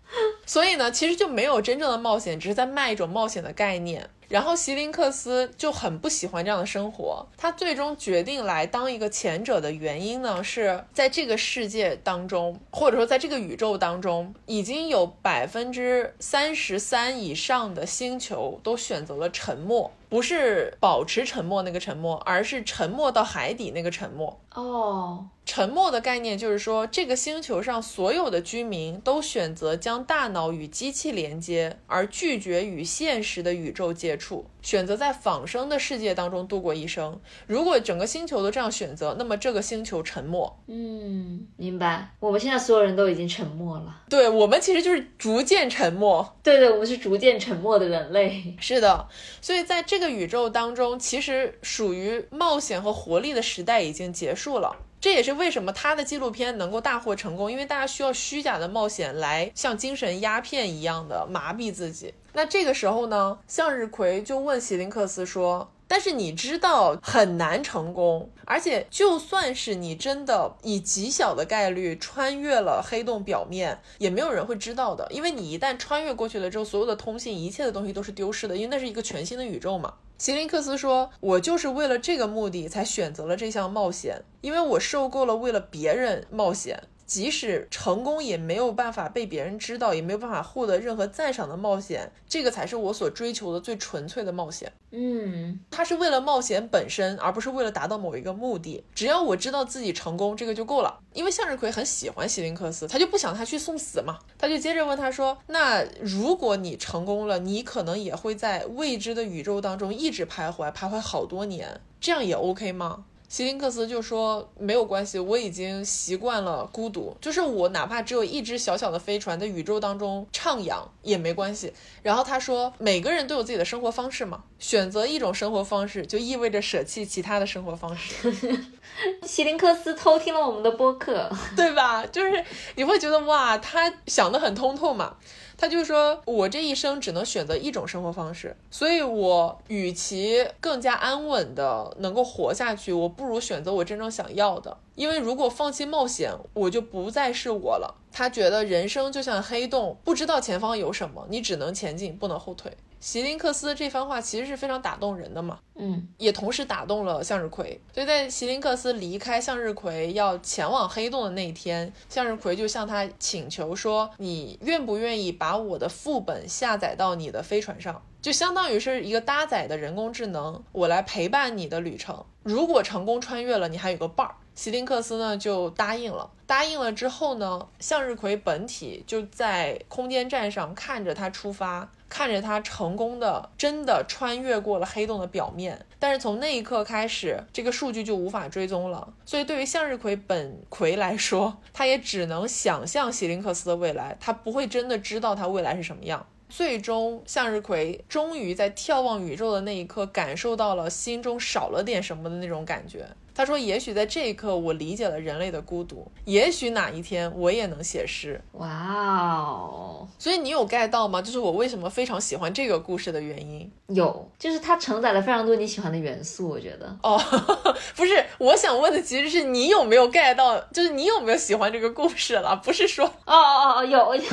[0.45, 4.09] 所以呢，其实就没有真正的冒险，只是在卖一种冒险的概念。
[4.29, 19.93] 然后席林克斯就很不喜欢这样的生活，他最终决定来当一个前者的原因呢，是在这个世界当中，或者说在这个宇宙当中，已经有百分之三十三以上的星球都选择了沉默。
[20.09, 24.39] 不是保持沉默那个沉默，而是沉默到海底那个沉默。
[24.55, 37.20] 哦，沉默的概念就是说，这个星球上所有的居民都选择将大脑与机器连接，而拒绝与现实的宇宙接触，选择在仿生的世界当中度过一生。
[37.46, 40.59] 如果整个星球都这样选择，那么这个星球沉默。
[40.68, 42.14] 嗯，明白。
[42.20, 44.03] 我们现在所有人都已经沉默了。
[44.09, 46.37] 对，我们其实就是逐渐沉默。
[46.42, 48.57] 对对，我们是逐渐沉默的人类。
[48.61, 49.09] 是的，
[49.40, 54.77] 所以在这个宇宙当中，其实属于冒险和活力的时代已经结束了。
[55.01, 62.14] 这也是为什么他的纪录片能够大获成功，因为大家需要虚假的冒险来像精神鸦片一样的麻痹自己。
[62.33, 65.71] 那这个时候呢，向日葵就问席林克斯说。
[65.88, 79.92] 但是你知道很难成功，而且就算是你真的以极小的概率穿越了黑洞表面，也没有人会知道的，因为你一旦穿越过去了之后，所有的通信，一切的东西都是丢失的，因为那是一个全新的宇宙嘛。
[80.16, 94.72] 席林克斯说：“我就是为了这个目的才选择了这项冒险，因为我受够了为了别人冒险。”即使成功，也没有办法被别人知道，也没有办法获得任何赞赏的冒险，这个才是我所追求的最纯粹的冒险。
[94.92, 98.83] 嗯，他是为了冒险本身，而不是为了达到某一个目的。
[98.94, 101.01] 只要我知道自己成功，这个就够了。
[101.12, 104.18] 因为向日葵很喜欢希林克斯，他就不想他去送死嘛。
[104.38, 121.73] 他就接着问他说：“那如果你成功了，你可能也会在未知的宇宙当中一直徘徊，徘徊好多年，这样也 OK 吗？”希林克斯就说没有关系，我已经习惯了孤独，就是我哪怕只有一只小小的飞船在宇宙当中徜徉也没关系。
[122.03, 128.31] 然后他说，每个人都有自己的生活方式嘛，选择一种生活方式就意味着舍弃其他的生活方式。
[129.25, 132.05] 希林克斯偷听了我们的播客， 对吧？
[132.05, 135.16] 就是你会觉得哇，他想得很通透嘛。
[135.62, 144.77] 他就说：“我这一生只能选择一种生活方式，所以我与其更加安稳的能够活下去，我不如选择我真正想要的。
[144.96, 147.94] 因为如果放弃冒险，我就不再是我了。
[148.11, 152.77] 他觉得人生就像黑洞，不知道前方有什么，你只能前进，不能后退。
[153.03, 157.81] 席林克斯的这番话其实是非常打动人的嘛，嗯，也同时打动了向日葵。
[157.93, 168.01] 所以在席林克斯离开向日葵要前往黑洞的那一天，向日葵就向他请求说：“你愿不愿意把我的副本下载到你的飞船上？
[168.21, 172.25] 就相当于是一个搭载的人工智能，我来陪伴你的旅程。
[172.44, 176.31] 如果成功穿越了，你还有个伴儿。”席林克斯呢就答应了。
[176.46, 185.87] 答应了之后呢，向日葵本体就在空间站上看着他出发，看着他成功的真的穿越过了黑洞的表面。
[185.98, 189.15] 但是从那一刻开始，这个数据就无法追踪了。
[189.25, 196.27] 所以对于向日葵本葵来说，他也只能想象席林克斯的未来，他不会真的知道他未来是什么样。
[196.50, 203.09] 最终，向日葵终于在眺望宇宙的那一刻，感受到了心中少了点什么的那种感觉。
[203.35, 206.07] 他说：“也许在这一刻，我理解了人类的孤独。
[206.25, 210.09] 也许哪一天，我也能写诗。”哇哦！
[210.19, 211.23] 所以你有 get 到吗？
[211.23, 213.71] 就是我为什么非常喜欢这个故事的原因。
[213.89, 216.49] 有，就是它承载了非常多你喜欢的元素。
[216.49, 217.19] 我觉得哦，
[217.97, 222.57] 不是，我想问的其实是你有没有 get 到，就是你有没有喜欢这个故事了？
[222.65, 224.23] 不是说哦哦哦，有有。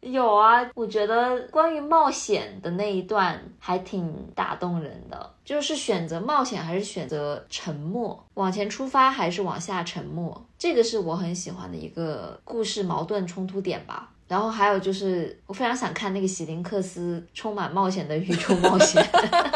[0.00, 14.10] 有啊，我觉得关于冒险的那一段还挺打动人的，就是选择冒险还是选择沉默，往前出发还是往下沉默，这个是我很喜欢的一个故事矛盾冲突点吧。
[14.28, 19.04] 然后还有就是，我非常想看那个喜林克斯充满冒险的宇宙冒险，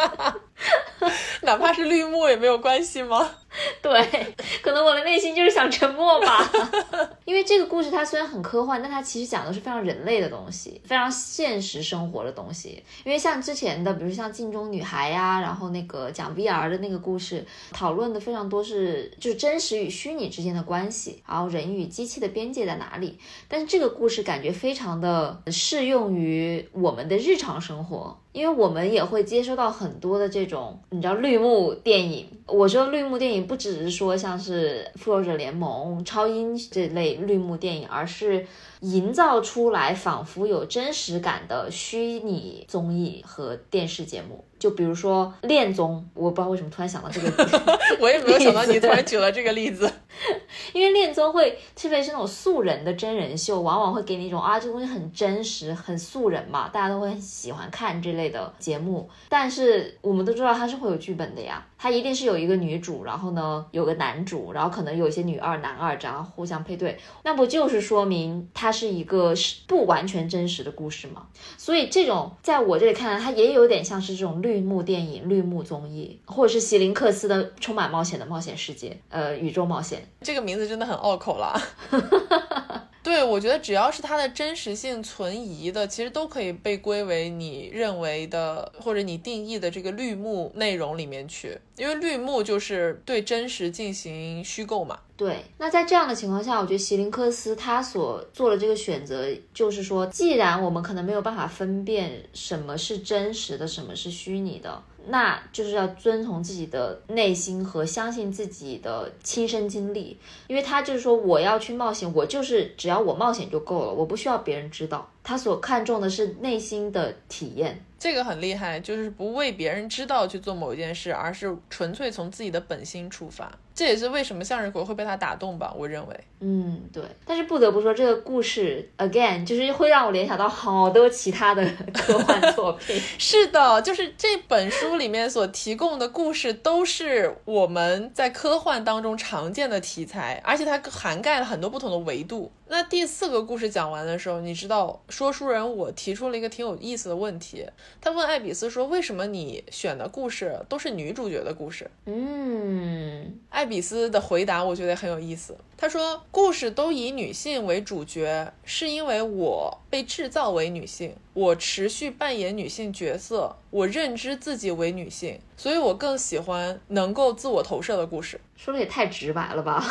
[1.42, 3.30] 哪怕是绿幕也没有关系吗？
[3.82, 6.50] 对，可能我的内心就是想沉默吧。
[7.24, 12.82] 因为这个故事它虽然很科幻，但它其实讲的是非常人类的东西，非常现实生活的东西。
[13.04, 23.18] 因为像之前的，比如像镜中女孩呀，然后那个讲 VR 的那个故事，讨论的非常多是就是真实与虚拟之间的关系，然后人与机器的边界在哪里。
[23.48, 28.18] 但是这个故事感觉非常的适用于我们的日常生活。
[28.34, 32.26] 因为我们也会接收到很多的这种，你知道绿幕电影。
[32.46, 38.44] 我说绿幕电影不只是说像是《复仇者联盟》、超英这类绿幕电影，而是
[38.80, 44.44] 营造出来仿佛有真实感的虚拟综艺和电视节目。
[44.58, 47.68] 就比如说恋综，我不知道为什么突然想到这个，
[48.00, 49.88] 我也没有想到你突然举了这个例子。
[50.72, 59.08] 因为恋综会，特别是那种素人的真人秀，往往会给你一种啊，这东西很真实、很素人嘛，大家都会很喜欢看这类的节目。
[59.28, 71.26] 但是我们都知道它是会有剧本的呀，它一定是有一个女主，然后呢有个男主，然后可能有一些女二、男二这样互相配对，那不就是说明它是一个是不完全真实的故事吗？
[71.58, 80.03] 所以这种在我这里看来，它也有点像是这种绿幕电影、绿幕综艺，或者是席林克斯的充满冒险的冒险世界，呃，宇宙冒险。
[80.20, 81.60] 这个名字真的很拗口了。
[83.02, 95.00] 对，我觉得只要是它的真实性存疑的，其实都可以被归为你认为的或者你定义的这个绿幕内容里面去，因为绿幕就是对真实进行虚构嘛。
[95.16, 104.82] 对，那在这样的情况下，我觉得席林克斯他所做的这个选择，就是说，既然我们可能没有办法分辨什么是真实的，什么是虚拟的。
[105.06, 115.08] 那就是要遵从自己的内心和相信自己的亲身经历，因为他就是说我要去冒险，我就是只要我冒险就够了，我不需要别人知道。
[115.24, 123.50] 他所看重的是内心的体验，这个很厉害，就是不为别人知道去做某一件事，而是纯粹从自己的本心出发。
[123.74, 125.74] 这也是为什么向日葵会被他打动吧？
[125.76, 127.02] 我认为，嗯，对。
[127.24, 132.96] 但是不得不说，这个故事 again 就是会让我联想到好多其他的 科幻作品。
[133.18, 142.52] 是的，就是这本书里面所提供的故事都是我们在科幻当中常见的题材，而且它涵盖了很多不同的维度。
[142.66, 147.66] 那第四个故事讲完的时候，你知道，说书人我提出了一个挺有意思的问题。
[148.00, 155.56] 他问艾比斯说：“为什么你选的故事都是女主角的故事？”嗯，艾比斯的回答我觉得很有意思。
[155.76, 169.84] 他说：“故事都以女性为主角，是因为我被制造为女性，我持续扮演女性角色，我认知自己为女性，所以我更喜欢能够自我投射的故事。”说的也太直白了吧，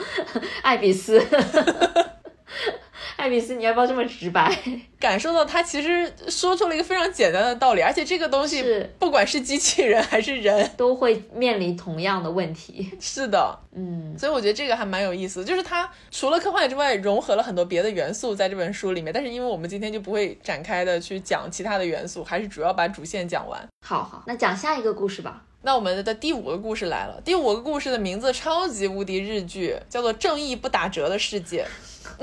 [0.62, 1.20] 艾比斯。
[3.16, 4.56] 艾比斯，你要不要这么直白？
[4.98, 12.90] 感受到他其实说出了一个非常简单的道理，而且这个东西是不管是机器人还是人，都会面临同样的问题。
[13.00, 19.12] 是的，嗯，所以我觉得这个还蛮有意思，就是它除了科幻之外，融合了很多别的元素在这本书里面。
[19.12, 23.68] 但是因为我们今天就不会展开的去讲其他的元素，还是主要把主线讲完。
[23.84, 25.42] 好好，那讲下一个故事吧。
[25.64, 31.64] 那我们的第五个故事来了，第五个故事的名字超级无敌日剧，叫做《正义不打折的世界》。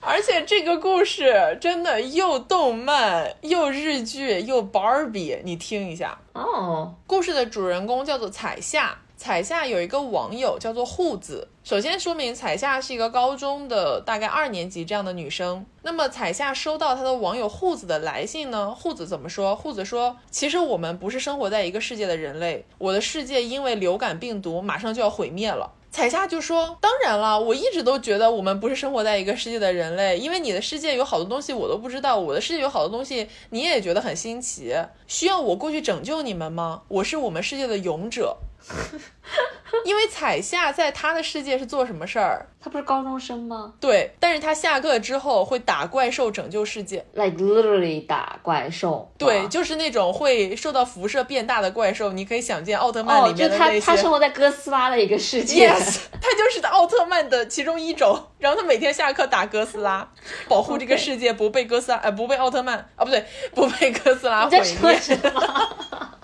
[0.00, 6.94] 而且这个故事真的又动漫又日剧又 Barbie，你听一下哦。
[7.06, 11.48] 故事的主人公叫做彩夏，彩夏有一个网友叫做护子。
[11.62, 15.66] 首先说明，彩夏是一个高中的大概二年级这样的女生。
[15.82, 18.74] 那么彩夏收到她的网友护子的来信呢？
[18.74, 19.54] 护子怎么说？
[19.54, 34.74] 护子说：“其实我们不是生活在一个世界的人类，我的世界因为流感病毒马上就要毁灭了。”彩夏就说：“当然了，我一直都觉得我们不是生活在一个世界的人类，因为你的世界有好多东西我都不知道，我的世界有好多东西你也觉得很新奇，
[35.06, 36.82] 需要我过去拯救你们吗？
[36.88, 38.36] 我是我们世界的勇者。”
[39.84, 42.46] 因为彩夏在他的世界是做什么事儿？
[42.60, 43.72] 他不是高中生吗？
[43.80, 49.10] 对，但是他下课之后会打怪兽拯救世界，like literally 打怪兽。
[49.18, 52.12] 对，就是那种会受到辐射变大的怪兽。
[52.12, 53.80] 你可以想见奥特曼里面的那些。
[53.80, 55.68] 他他生活在哥斯拉的一个世界。
[55.68, 58.18] Yes，他就是奥特曼的其中一种。
[58.38, 60.08] 然后他每天下课打哥斯拉，
[60.48, 65.00] 保护这个世界不被哥斯拉呃不被奥特曼啊不对不被哥斯拉毁灭。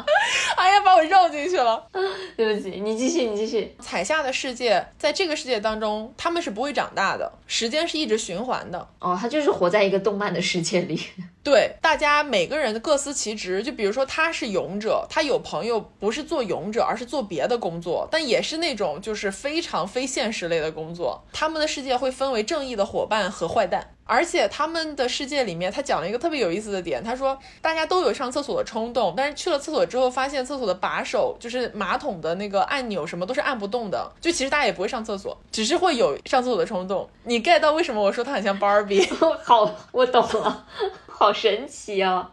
[0.56, 1.86] 哎呀，把我绕进去了，
[2.36, 3.74] 对不起，你继续，你继续。
[3.80, 8.88] 彩夏的世界，在这个世界当中，他们是不会长大的，时间是一直循环的。
[9.00, 11.00] 哦，他就是活在一个动漫的世界里。
[11.44, 13.62] 对，大家每个人各司其职。
[13.62, 21.22] 就比如说，他是勇者，他有朋友不是做勇者，而是做别的工作，但也是那种就是非常非现实类的工作。
[21.34, 23.90] 他们的世界会分为正义的伙伴和坏蛋。
[24.06, 27.02] 而且他们的世界里面，他讲了一个特别有意思的点。
[27.02, 34.12] 他说，大家都有上厕所的冲动，但是去了厕所之后，发现厕所的把手就是马桶的那个按钮，什么都是按不动的。
[34.20, 37.08] 就其实大家也不会上厕所，只是会有上厕所的冲动。
[37.22, 39.08] 你 get 到为什么我说他很像 Barbie？
[39.42, 40.66] 好，我懂了，
[41.16, 42.28] 好神奇啊！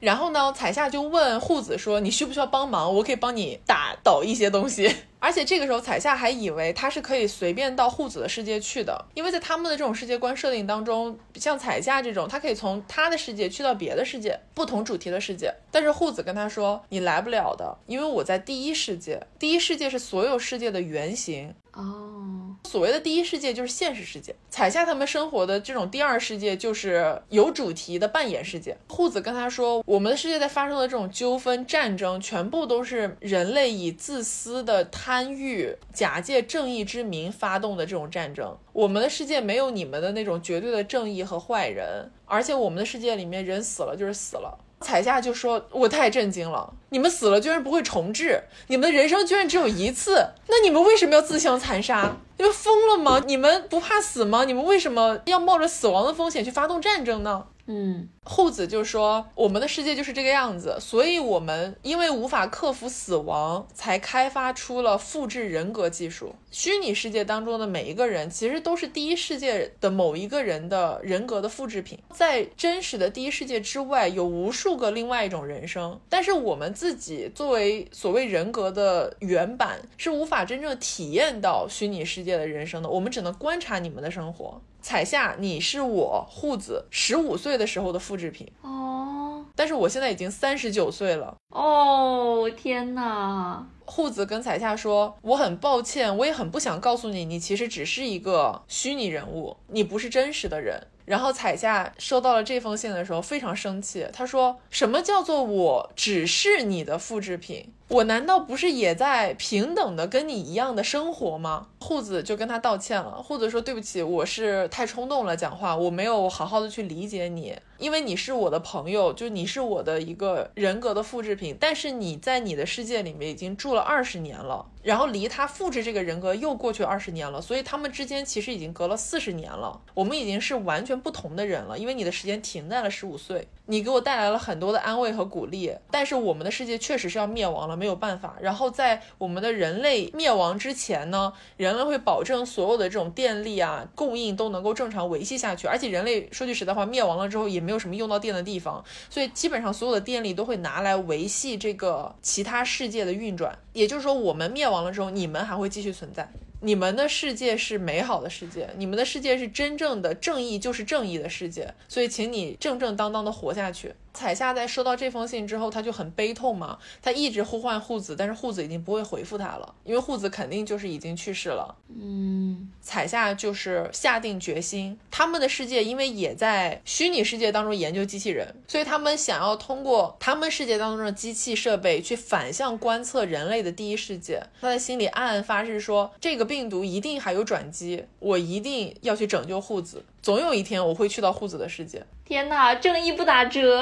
[0.00, 2.92] 然后呢，彩夏就问护子说：“你需不需要帮忙？
[2.94, 4.90] 我可以帮你打倒一些东西。
[5.20, 15.52] ”而且这个时候，彩夏还以为他是可以随便到护子的世界去的，因为在他们的这种世界观设定当中，像彩夏这种，他可以从他的世界去到别的世界，不同主题的世界。
[15.70, 28.74] 但是护子跟他说：“你来不了的，因为我在第一世界，第一世界是所有世界的原型。”哦，所谓的第一世界就是现实世界，彩夏他们生活的这种第二世界就是有主题的扮演世界。
[28.88, 38.56] 护子跟他说，我们的世界在发生的这种纠纷、战争，全部都是人类以自私的贪欲、假借正义之名发动的这种战争。
[38.72, 44.58] 我们的世界没有你们的那种绝对的正义和坏人，而且我们的世界里面人死了就是死了。
[44.80, 52.16] 彩夏就说：“我太震惊了，你们死了居然不会重置，你们的人生居然只有一次，那你们为什么要自相残杀？
[52.36, 53.22] 你们疯了吗？
[53.26, 54.44] 你们不怕死吗？
[54.44, 66.36] 你们为什么要冒着死亡的风险去发动战争呢？”嗯，护子就说：“我们的世界就是这个样子，所以我们因为无法克服死亡，才开发出了复制人格技术。
[66.52, 71.98] 虚拟世界当中的每一个人，其实都是第一世界的某一个人的人格的复制品。
[72.12, 82.88] 在真实的第一世界之外，有无数个另外一种人生，但是我们自己作为所谓人格的原版，是无法真正体验到虚拟世界的人生的。
[82.88, 93.66] 我们只能观察你们的生活。”彩夏，你是我护子十五岁的时候的复制品哦，但是我现在已经三十九岁了哦，天哪！
[93.84, 107.72] 护子跟彩夏说：“我很抱歉，我也很不想告诉你，你其实只是一个虚拟人物，你不是真实的人。”然后彩夏收到了这封信的时候非常生气，他说：“什么叫做我只是你的复制品？
[107.88, 113.22] 我难道不是也在平等的跟你一样的生活吗？”护子就跟他道歉了。
[113.22, 129.80] 护子说：“对不起，我是太冲动了，讲话我没有好好的去理解你，因为你是我的朋友，就你是我的一个人格的复制品，但是你在你的世界里面已经住了二十年了，然后离他复制这个人格又过去二十年了，所以他们之间其实已经隔了四十年了。
[129.94, 138.36] 我们已经是完全不同的人了，因为你的时间停在了十五岁。”你给我带来了很多的安慰和鼓励，但是我们的世界确实是要灭亡了，没有办法。
[138.40, 145.66] 然后在我们的人类灭亡之前呢，人类会保证所有的这种电力啊供应都能够正常维系下去。
[145.66, 153.58] 而且人类说句实在话，灭亡了之后也没有什么用到电的地方，所以基本上所有的电力都会拿来维系这个其他世界的运转。
[153.72, 156.26] 也就是说，我们灭亡了之后，你们还会继续存在。
[156.62, 163.94] 你们的世界是美好的世界，你们的世界是真正的正义就是正义的世界，所以请你正正当当的活下去。
[164.16, 171.76] 彩夏在收到这封信之后，他就很悲痛嘛，他一直呼唤护子，但是护子已经不会回复他了，因为护子肯定就是已经去世了。
[171.88, 184.42] 嗯，彩夏就是下定决心，他们的世界因为也在虚拟世界当中研究机器人，所以他们想要通过他们世界当中的机器设备去反向观测人类的第一世界。
[184.60, 190.04] 他在心里暗暗发誓说，这个病毒一定还有转机，我一定要去拯救护子。
[190.26, 192.04] 总有一天我会去到护子的世界。
[192.24, 193.80] 天哪，正义不打折！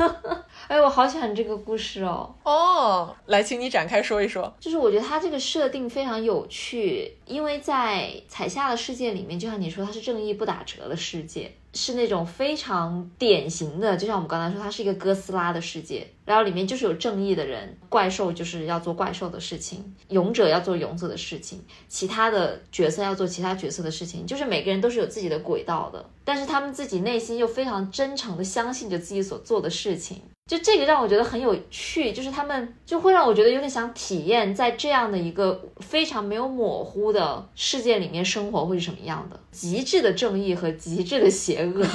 [0.68, 2.34] 哎，我好喜欢这个故事哦。
[2.44, 4.50] 哦，来，请你展开说一说。
[4.58, 11.52] 就是我觉得它这个设定非常有趣，因为在彩夏的世界里面，就像你说，它是正义不打折的世界。
[11.72, 30.22] 是那种非常典型的，就像我们刚才说，它是一个哥斯拉的世界，然后里面就是有正义的人，怪兽就是要做怪兽的事情，勇者要做勇者的事情，其他的角色要做其他角色的事情，就是每个人都是有自己的轨道的，但是他们自己内心又非常真诚的相信着自己所做的事情。
[30.46, 41.86] 就这个让我觉得很有趣，就是他们就会让我觉得有点想体验在这样的一个非常没有模糊的世界里面生活会是什么样的，极致的正义和极致的邪恶，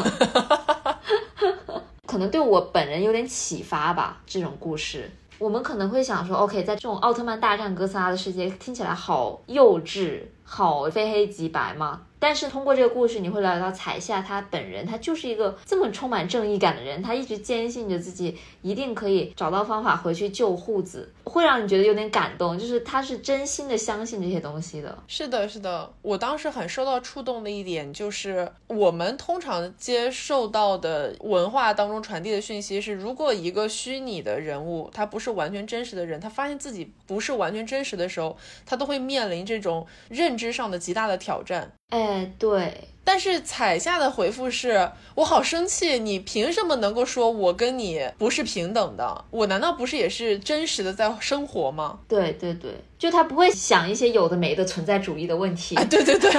[2.08, 4.22] 可能对我本人有点启发吧。
[4.26, 12.04] 这种故事，我们可能会想说，OK，在这种奥特曼大战哥斯拉的世界，听起来好幼稚，好非黑即白吗？
[12.26, 24.98] 但是通过这个故事，你会了解到彩夏她本人，她就是一个这么充满正义感的人，她一直坚信着自己一定可以找到方法回去救护子，会让你觉得有点感动，就是她是真心的相信这些东西的。
[25.08, 41.72] 是的，是的，我当时很受到触动的一点就是，我们通常接受到的文化当中传递的讯息是，如果一个虚拟的人物他不是完全真实的人，他发现自己不是完全真实的时候，他都会面临这种认知上的极大的挑战。
[41.90, 49.24] 哎，对，但是彩夏的回复是：我好生气，你凭什么能够说我跟你不是平等的？
[49.30, 52.00] 我难道不是也是真实的在生活吗？
[52.08, 55.76] 对对对，就他不会想一些有的没的存在主义的问题。
[55.90, 56.30] 对对对，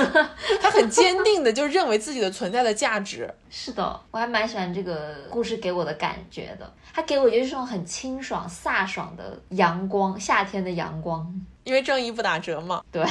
[0.61, 3.33] 他很坚定的就认为自己的存在的价值。
[3.49, 11.27] 是的，我还蛮喜欢这个故事给我的感觉的，他给我就是这种很清爽飒爽的阳光，夏天的阳光。
[11.65, 12.83] 因为正义不打折嘛。
[12.93, 13.03] 对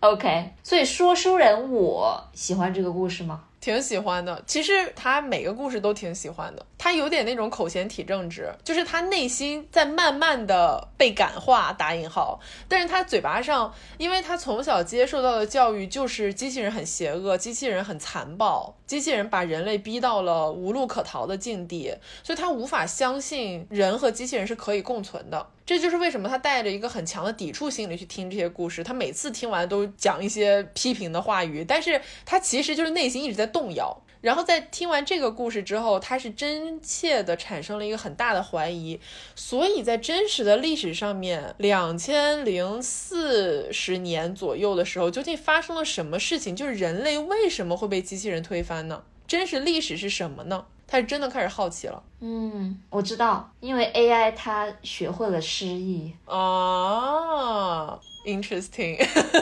[0.00, 0.54] ，OK。
[0.62, 3.42] 所以说书人，我喜欢这个故事吗？
[3.60, 4.42] 挺喜欢的。
[4.46, 6.64] 其实他每个故事都挺喜欢的。
[6.76, 12.38] 他有点那种口嫌体正直，就是他内心在慢慢的被感化（打引号），
[12.68, 21.92] 但是他嘴巴上，因为他从小接受到的教育就是机器人很邪恶，机器人很残暴，机器人把人类逼到了无路可逃的境地，
[22.22, 25.48] 所以他无法相信人和机器人是可以共存的。
[25.66, 28.82] 这就是为什么他带着一个很强的抵触心理去听这些故事。
[28.82, 34.00] 他每次听完都讲一些批评的话语，但是他其实就是内心一直在动摇。
[34.20, 38.98] 然后在听完这个故事之后，他是真切的产生了一个很大的怀疑。
[39.36, 46.56] 所以在真实的历史上面，两千零四十年左右的时候，究竟发生了什么事情？
[46.56, 49.04] 就是人类为什么会被机器人推翻呢？
[49.28, 50.66] 真实历史是什么呢？
[50.90, 52.02] 他是真的开始好奇了。
[52.20, 58.96] 嗯，我知道，因为 AI 它学会了诗意啊，interesting。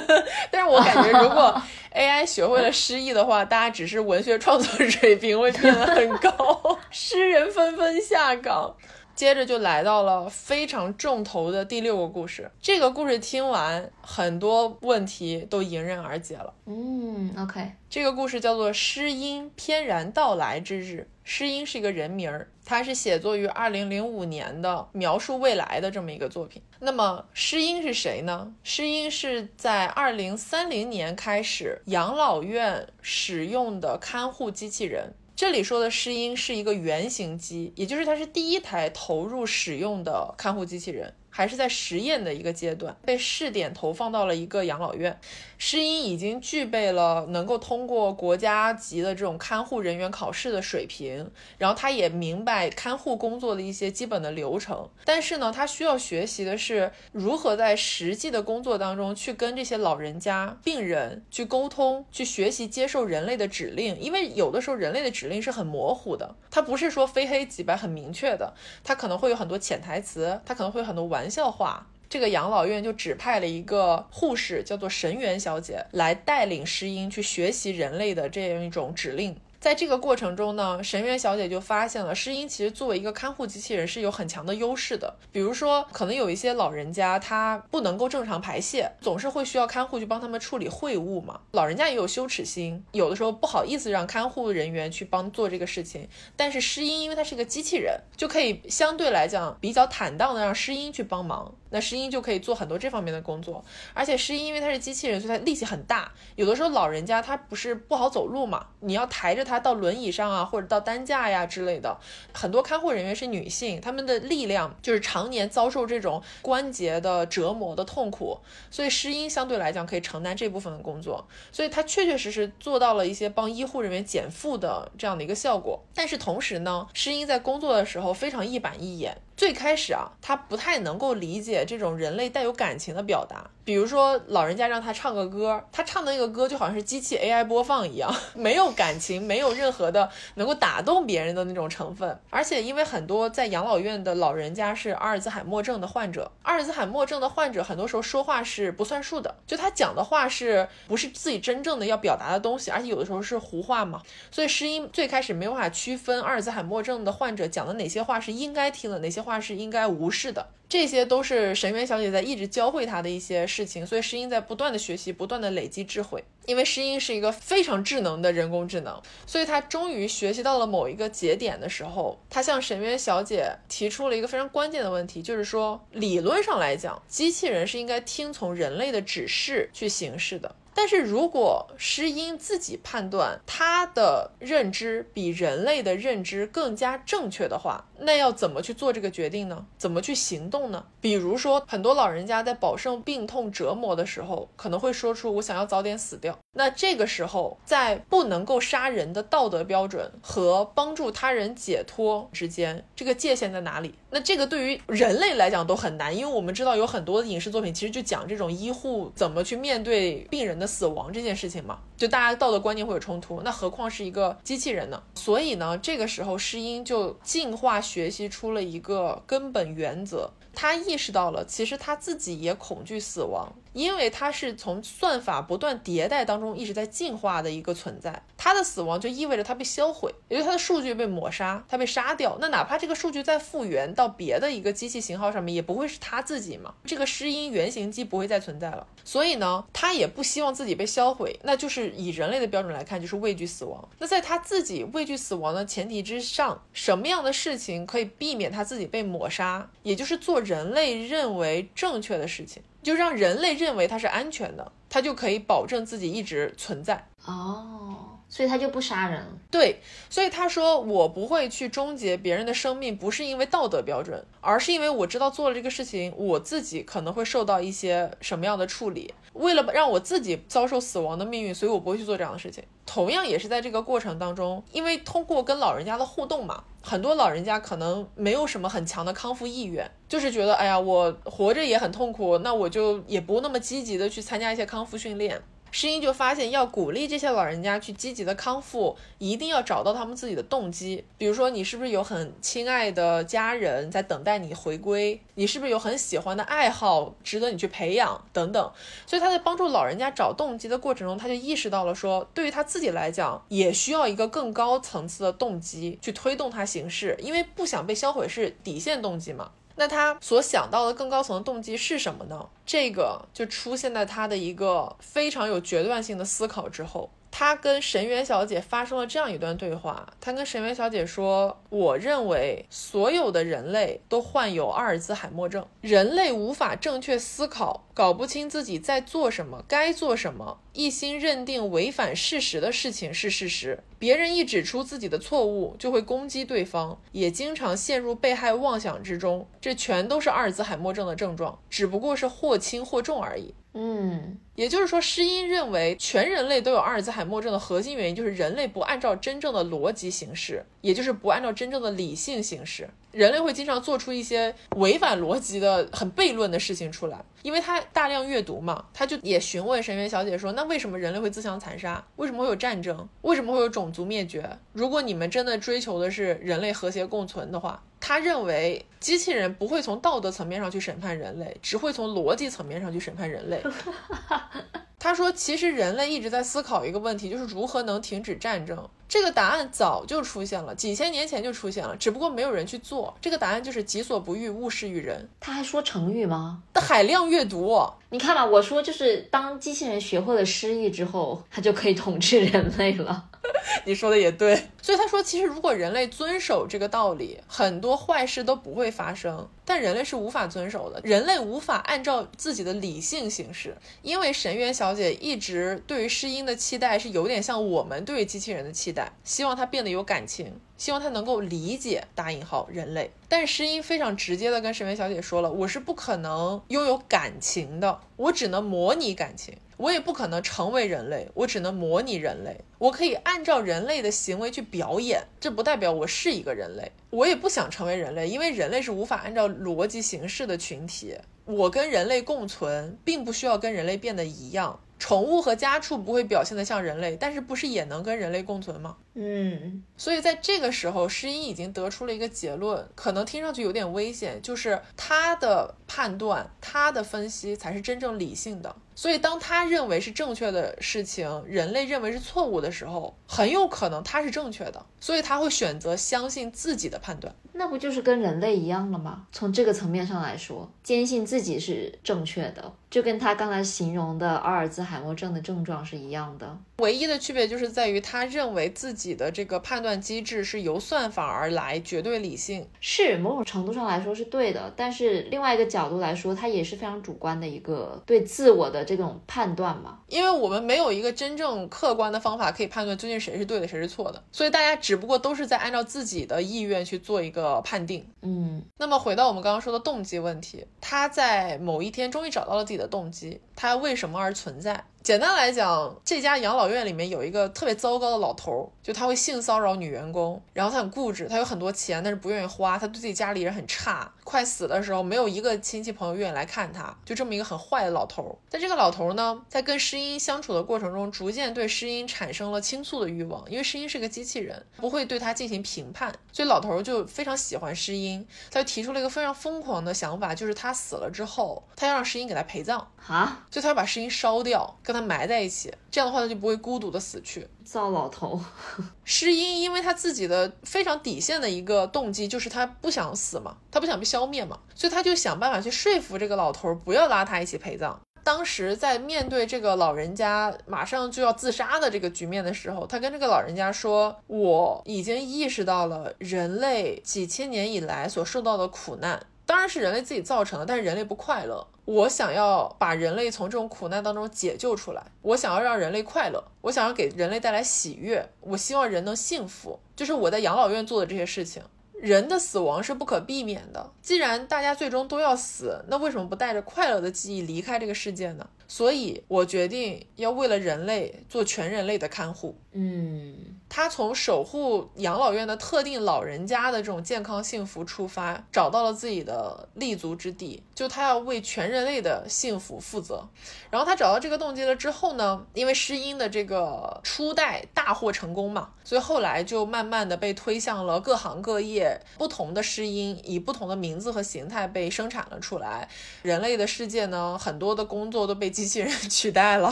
[0.50, 1.54] 但是我感觉，如果
[1.94, 8.74] AI 学会了诗意的话，大家只是文学创作水平会变得很高， 诗人纷纷下岗。
[9.16, 12.50] 接着就来到了非常重头的第六个故事。
[12.60, 16.52] 这个故事听完，很多问题都迎刃而解了。
[16.66, 17.72] 嗯，OK。
[17.88, 21.08] 这个故事叫做《诗音翩然到来之日》。
[21.24, 26.62] 诗音是一个人名儿，它是写作于二零零五年的，描述未来的这么一个作品。
[26.78, 28.52] 那么诗音是谁呢？
[28.62, 35.14] 诗音是在二零三零年开始养老院使用的看护机器人。
[35.36, 41.12] 这里说的诗音是一个原型机，也就是它是第一台投入使用的看护机器人。
[41.36, 45.20] 还是在实验的一个阶段，被试点投放到了一个养老院。
[45.58, 54.88] 诗音已经具备了能够通过国家级的这种看护人员考试的水平，然后他也明白看护工作的一些基本的流程。
[55.04, 64.00] 但是呢，他需要学习的是如何在实际的工作当中去跟这些老人家、病人去沟通，去学习接受人类的指令。
[64.00, 71.25] 因为有的时候人类的指令是很模糊的，它不是说非黑即白很明确的，它可能会有很多潜台词，它可能会有很多玩。
[71.26, 79.36] 玩笑话，这个养老院就指派了一个护士，叫做神原小姐，来带领诗音去学习人类的这样一种指令。
[79.60, 85.16] 在这个过程中呢，神原小姐就发现了诗音其实作为一个看护机器人是有很强的优势的。
[85.32, 91.40] 比如说，可能有一些老人家他不能够正常排泄，总是会需要看护去帮他们处理秽物嘛。
[91.52, 96.08] 老人家也有羞耻心，有的时候不好意思让看护人员去帮做这个事情。
[96.36, 101.54] 但是诗音因为它是个机器人，就可以相对来讲比较坦荡的让诗音去帮忙。
[101.70, 103.62] 那诗音就可以做很多这方面的工作。
[103.92, 106.10] 而且诗音因为它是机器人，所以它力气很大。
[106.36, 109.60] 有的时候老人家他不是不好走路嘛，你要抬着他。
[109.66, 111.98] 到轮椅上啊，或者到担架呀之类的，
[112.32, 118.38] 很多看护人员是女性，她们的力量就是常年遭受这种关节的折磨的痛苦，
[118.70, 125.82] 所以诗音相对来讲可以承担这部分的工作，所以她确确实实做到了一些帮医护人员减负的这样的一个效果。
[125.92, 129.18] 但是同时呢，诗音在工作的时候非常一板一眼。
[129.36, 133.50] 最开始啊，他不太能够理解这种人类带有感情的表达。
[133.66, 142.18] 比如说，老人家让他唱个歌，他唱的那个歌就好像是机器 AI 播放一样，没有感情，没有任何的能够打动别人的那种成分。
[142.30, 154.00] 而且，因为很多在养老院的老人家是阿尔兹海默症的患者，阿尔兹海默症的患者很多时候说话是不算数的，就他讲的话是不是自己真正的要表达的东西，而且有的时候是胡话嘛。
[154.30, 159.16] 所以，诗音最开始没有办法区分阿尔兹海默症的患者讲的哪些话是应该听的，哪些。
[159.26, 166.24] 话是应该无视的，这些都是神原小姐在一直教会他的一些事情，所以诗音在不断的学习，不断的累积智慧。
[166.46, 180.54] 因为诗音是一个非常智能的人工智能，所以他终于学习到了某一个节点的时候，他向神原小姐提出了一个非常关键的问题，就是说，理论上来讲，机器人是应该听从人类的指示去行事的。
[180.72, 189.66] 但是如果诗音自己判断他的认知比人类的认知更加正确的话，那要怎么去做这个决定呢？
[189.78, 190.84] 怎么去行动呢？
[191.00, 196.38] 比如说，很多老人家在饱受病痛折磨的时候，可能会说出“我想要早点死掉”。
[196.52, 203.94] 那这个时候，在不能够杀人的道德标准和帮助他人解脱之间，这个界限在哪里？
[204.10, 215.02] 那这个对于人类来讲都很难，因为我们知道有很多的影视作品其实就讲这种医护怎么去面对病人的死亡这件事情嘛，就大家道德观念会有冲突，那何况是一个机器人呢？
[215.14, 220.30] 所以呢，这个时候诗音就进化学习出了一个根本原则。
[220.56, 228.22] 他意识到了，其实他自己也恐惧死亡，因为他是从算法不断迭代当中一直在进化的一个存在。
[228.38, 232.38] 他的死亡就意味着他被销毁，也就他的数据被抹杀，他被杀掉。
[232.40, 236.72] 那哪怕这个数据再复原到别的一个机器型号上面，也不会是他自己嘛？
[236.84, 238.86] 这个诗音原型机不会再存在了。
[239.04, 243.86] 所以呢，他也不希望自己被销毁，那就是以人类的标准来看，就是畏惧死亡。
[243.98, 249.68] 那在他自己畏惧死亡的前提之上，什么样的事情可以避免他自己被抹杀？
[249.82, 250.45] 也就是做。
[250.46, 257.06] 人类认为正确的事情，就让人类认为它是安全的，它就可以保证自己一直存在。
[257.24, 258.12] 哦。
[258.28, 259.78] 所以他就不杀人，对，
[260.10, 269.14] 所以他说我不会去终结别人的生命，不是因为道德标准，而是因为我知道做了这个事情，我自己可能会受到一些什么样的处理。
[269.36, 272.64] 为了让我自己遭受死亡的命运，所以我不会去做这样的事情。
[272.84, 285.42] 同样也是在这个过程当中，因为通过跟老人家的互动嘛，很多老人家可能没有什么很强的康复意愿，就是觉得哎呀，我活着也很痛苦，那我就也不那么积极的去参加一些康复训练。
[285.78, 291.04] 诗音就发现，要鼓励这些老人家去积极的康复，一定要找到他们自己的动机。
[291.18, 295.20] 比如说，你是不是有很亲爱的家人在等待你回归？
[295.34, 298.24] 你是不是有很喜欢的爱好值得你去培养？
[298.32, 298.72] 等等。
[299.04, 309.50] 所以他在帮助老人家找动机的过程中，他就意识到了说，对于他自己来讲，也需要一个更高层次的动机去推动他行事，因为不想被销毁是底线动机嘛。
[309.76, 312.48] 那他所想到的更高层的动机是什么呢？
[312.64, 317.10] 这个就出现在他的一个非常有决断性的思考之后。
[317.38, 320.10] 他跟神原小姐发生了这样一段对话。
[320.22, 333.80] 他跟神原小姐说：“我认为所有的人类都患有阿尔兹海默症，人类无法正确思考，搞不清自己在做什么，该做什么，一心认定违反事实的事情是事实。
[333.98, 339.46] 别人一指出自己的错误，就会攻击对方，也经常陷入被害妄想之中。
[339.60, 352.88] 这全都是阿尔兹海默症的症状，只不过是或轻或重而已。”嗯，也就是说，诗音认为全人类都有阿尔兹海默症的核心原因就是人类不按照真正的逻辑行事，也就是不按照真正的理性行事。
[353.16, 362.04] 人类会经常做出一些违反逻辑的、很悖论的事情出来，因为他大量阅读嘛，他就也询问神原小姐说：“那为什么人类会自相残杀？
[362.16, 363.08] 为什么会有战争？
[363.22, 364.58] 为什么会有种族灭绝？
[364.74, 373.60] 如果你们真的追求的是人类和谐共存的话？”他认为机器人不会从道德层面上去审判人类，只会从逻辑层面上去审判人类。
[374.98, 378.88] 他说，其实人类一直在思考一个问题，就是如何能停止战争。
[379.08, 383.05] 这个答案早就出现了，几千年前就出现了，只不过没有人去做。
[383.20, 385.28] 这个答案就是“己所不欲，勿施于人”。
[385.40, 386.62] 他还说成语吗？
[386.72, 387.78] 的海量阅读，
[388.10, 393.28] 你看吧，我说就是当机器人学会了诗意之后，它就可以统治人类了。
[393.84, 399.48] 你说的也对，所以他说，其实如果人类遵守这个道理，很多坏事都不会发生。
[399.64, 413.10] 但人类是无法遵守的，人类无法按照自己的理性行事，因为神渊小姐一直对于诗音的期待是有点像我们对于机器人的期待，希望它变得有感情，希望它能够理解打引号人类。
[413.28, 419.56] 但诗音非常直接的跟神渊小姐说了，我是不可能拥有感情的，我只能模拟感情。
[419.78, 422.56] 我也不可能成为人类，我只能模拟人类。
[422.78, 426.92] 我可以按照人类的行为去表演，这不代表我是一个人类。
[427.08, 431.16] 我也不想成为人类，因为人类是无法按照逻辑形式的群体。
[431.46, 434.78] 我跟人类共存，并不需要跟人类变得一样。
[434.98, 438.96] 宠物和家畜不会表现得像人类，但是不是也能跟人类共存吗？
[439.14, 448.74] 嗯，所以在这个时候，诗音已经得出了一个结论，可能听上去有点危险，就是他的判断、他的分析才是真正理性的。
[448.94, 454.84] 所以，当他认为是正确的事情，人类认为是错误的时候，很有可能他是正确的。
[455.00, 457.34] 所以他会选择相信自己的判断。
[457.58, 459.26] 那不就是跟人类一样了吗？
[459.32, 466.58] 从这个层面上来说，坚信自己是正确的，就跟他刚才形容的阿尔兹海默症的症状是一样的。
[466.78, 474.72] 唯一的区别就是在于他认为自己的这个判断机制是由算法而来，绝对理性，是某种程度上来说是对的。
[474.76, 480.00] 但是另外一个角度来说，它也是非常主观的一个对自我的这种判断嘛。
[480.08, 488.06] 因为我们没有一个真正客观的方法可以判断究竟谁是对的，谁是错的，所以大家只不过都是在按照自己的意愿去做一个判定。
[488.20, 494.84] 嗯，那么回到我们刚刚说的动机问题，他在某一天终于找到了自己的动机，他为什么而存在？
[495.06, 508.34] 简单来讲，这家养老院里面有一个特别糟糕的老头儿，就他会性骚扰女员工，然后他很固执，他有很多钱，但是不愿意花，他对自己家里人很差，快死的时候没有一个亲戚朋友愿意来看他，就这么一个很坏的老头儿。
[508.50, 527.46] 但这个老头儿呢，在跟诗音相处的过程中，逐渐对诗音产生了倾诉的欲望，因为诗音是个机器人，不会对他进行评判，所以老头儿就非常喜欢诗音，他就提出了一个非常疯狂的想法，就是他死了之后，他要让诗音给他陪葬啊，就他要把诗音烧掉，跟他埋在一起，这样的话他就不会孤独的死去。
[527.64, 528.40] 糟老头，
[529.04, 538.00] 诗音因为他自己的非常底线的一个动机，就是他不想死嘛，他不想被消灭嘛，所以他就想办法去说服这个老头不要拉他一起陪葬。
[538.24, 551.66] 当时在面对这个老人家马上就要自杀的这个局面的时候，他跟这个老人家说：“我已经意识到了人类几千年以来所受到的苦难，当然是人类自己造成的，但是人类不快乐。
[551.84, 561.62] 我想要把人类从这种苦难当中解救出来，我想要让人类快乐，我想要给人类带来喜悦，我希望人能幸福，就是我在养老院做的这些事情。”
[561.98, 568.46] 人的死亡是不可避免的，既然大家最终都要死，那为什么不带着快乐的记忆离开这个世界呢？
[568.68, 572.56] 所以我决定要为了人类做全人类的看护。
[572.72, 573.34] 嗯，
[573.70, 583.26] 他从守护养老院的特定老人家的这种健康幸福出发，找到了自己的立足之地，就他要为全人类的幸福负责。
[583.70, 595.88] 然后他找到这个动机了之后呢，因为诗音的这个初代大获成功嘛，所以后来就慢慢的被推向了各行各业，不同的诗音以不同的名字和形态被生产了出来。
[596.22, 599.70] 人类的世界呢，很多的工作都被机器人 取代了。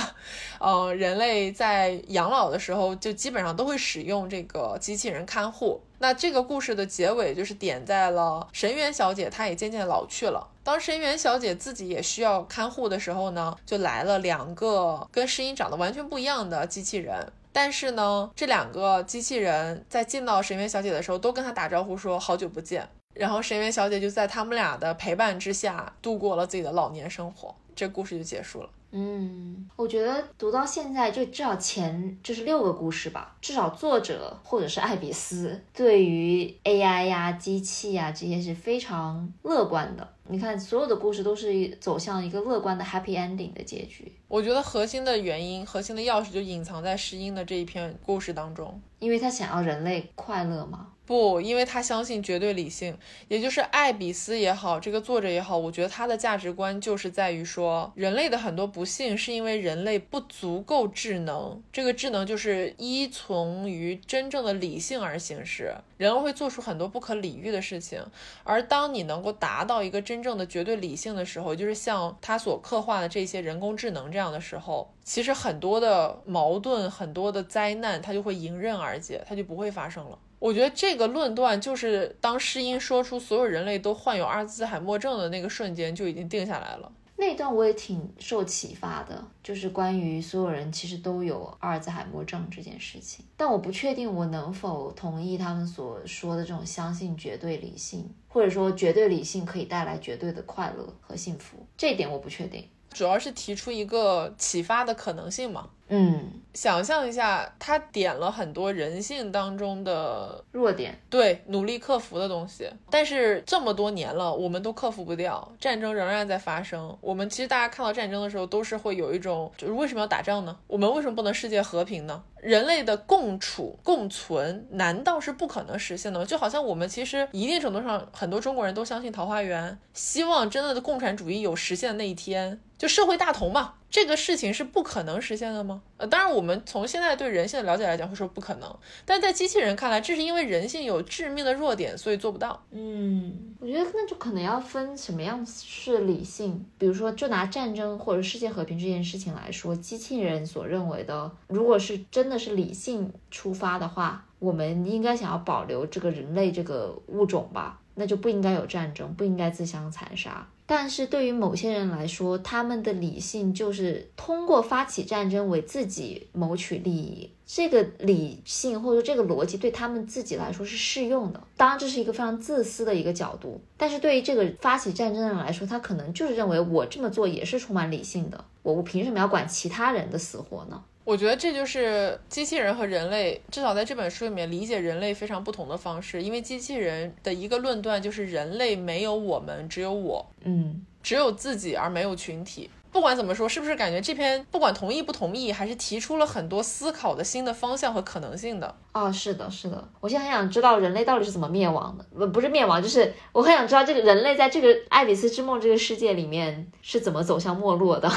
[0.60, 5.80] 嗯，人类在养老的时候就基本上都会使用这个机器人看护。
[5.98, 10.46] 那这个故事的结尾就是点在了神原小姐，她也渐渐老去了。
[10.62, 17.32] 当神原小姐自己也需要看护的时候呢，就来了两个跟诗音长得完全不一样的机器人。
[17.52, 22.86] 但是呢，这两个机器人在见到神原小姐的时候，都跟她打招呼说好久不见。
[23.14, 27.54] 然后神原小姐就在他们俩的陪伴之下度过了自己的老年生活。
[27.74, 28.70] 这故事就结束了。
[28.96, 40.08] 嗯，我觉得读到现在，就至少前就是六个故事吧，至少作者或者是艾比斯对于 AI 呀、机器呀这些是非常乐观的。
[40.28, 44.10] 你看，所有的故事都是走向一个乐观的 happy ending 的结局。
[44.28, 50.92] 我觉得核心的原因、核心的钥匙就隐藏在诗音的这一篇故事当中，因为他想要人类快乐吗？
[51.06, 52.96] 不，因为他相信绝对理性，
[53.28, 68.02] 也就是艾比斯也好，这个作者也好，我觉得他的价值观就是在于说，人类的很多不幸是因为人类不足够智能，这个智能就是依从于真正的理性而行事，人会做出很多不可理喻的事情，
[68.42, 80.18] 而当你能够达到一个真正的绝对理性的时候，就是像他所刻画的这些人工智能这样的时候，其实很多的矛盾、很多的灾难，它就会迎刃而解，它就不会发生了。
[80.44, 86.92] 我觉得这个论断就是当诗音说出所有人类都患有阿尔兹海默症的那个瞬间就已经定下来了。
[87.16, 93.24] 那段我也挺受启发的，就是关于所有人其实都有阿尔兹海默症这件事情。
[93.38, 102.68] 但我不确定我能否同意他们所说的这种相信绝对理性，或者说绝对理性可以带来绝对的快乐和幸福，这一点我不确定。
[102.92, 105.70] 主要是提出一个启发的可能性嘛。
[105.88, 112.68] 嗯，想象一下，他点了很多人性当中的弱点，对，努力克服的东西。
[112.90, 116.96] 但是这么多年了，我们都克服不掉，战争仍然在发生。
[117.02, 120.56] 我们其实大家看到战争的时候，都是会有一种，就是为什么要打仗呢？
[120.66, 122.22] 我们为什么不能世界和平呢？
[122.40, 126.24] 人类的共处共存，难道是不可能实现的吗？
[126.24, 133.74] 就好像我们其实一定程度上，很多中国人都相信桃花源，希望真的的共产主义有实现的那一天，就社会大同嘛。
[133.94, 135.80] 这个事情是不可能实现的吗？
[135.98, 138.76] 呃，当然，我们从现在对人性的了解来讲，会说不可能。
[139.04, 142.60] 但在机器人看来，这是因为人性有致命的弱点，所以做不到。
[142.72, 146.66] 嗯，我觉得那就可能要分什么样是理性。
[146.76, 160.48] 比如说，就拿战争或者世界和平这件事情来说，机器人所认为的，如果是真的是理性出发的话，我们应该想要保留这个人类这个物种吧，那就不应该有战争，不应该自相残杀。
[160.66, 167.30] 但是对于某些人来说，他们的理性就是通过发起战争为自己谋取利益。
[167.46, 171.40] 这个理性或者说这个逻辑对他们自己来说是适用的。
[171.58, 173.60] 当然，这是一个非常自私的一个角度。
[173.76, 178.42] 但是对于这个发起战争的人来说，他可能就是认为我这么做也是充满理性的。
[178.62, 180.82] 我我凭什么要管其他人的死活呢？
[181.04, 186.22] 我觉得这就是机器人和人类，至少在这本书里面理解人类非常不同的方式。
[186.22, 192.70] 因为机器人的一个论断就是人类没有我们，只有我，嗯，只有自己而没有群体。
[192.90, 198.74] 不管怎么说，是不是感觉这篇不管同意不同意，还是提出了很多思考的新的方向和可能性的？
[198.92, 199.86] 哦，是的，是的。
[200.00, 208.08] 我现在很想知道人类到底是怎么灭亡的，不不是灭亡，就是我很想知道这个人类在这个爱丽丝之梦这个世界里面是怎么走向没落的。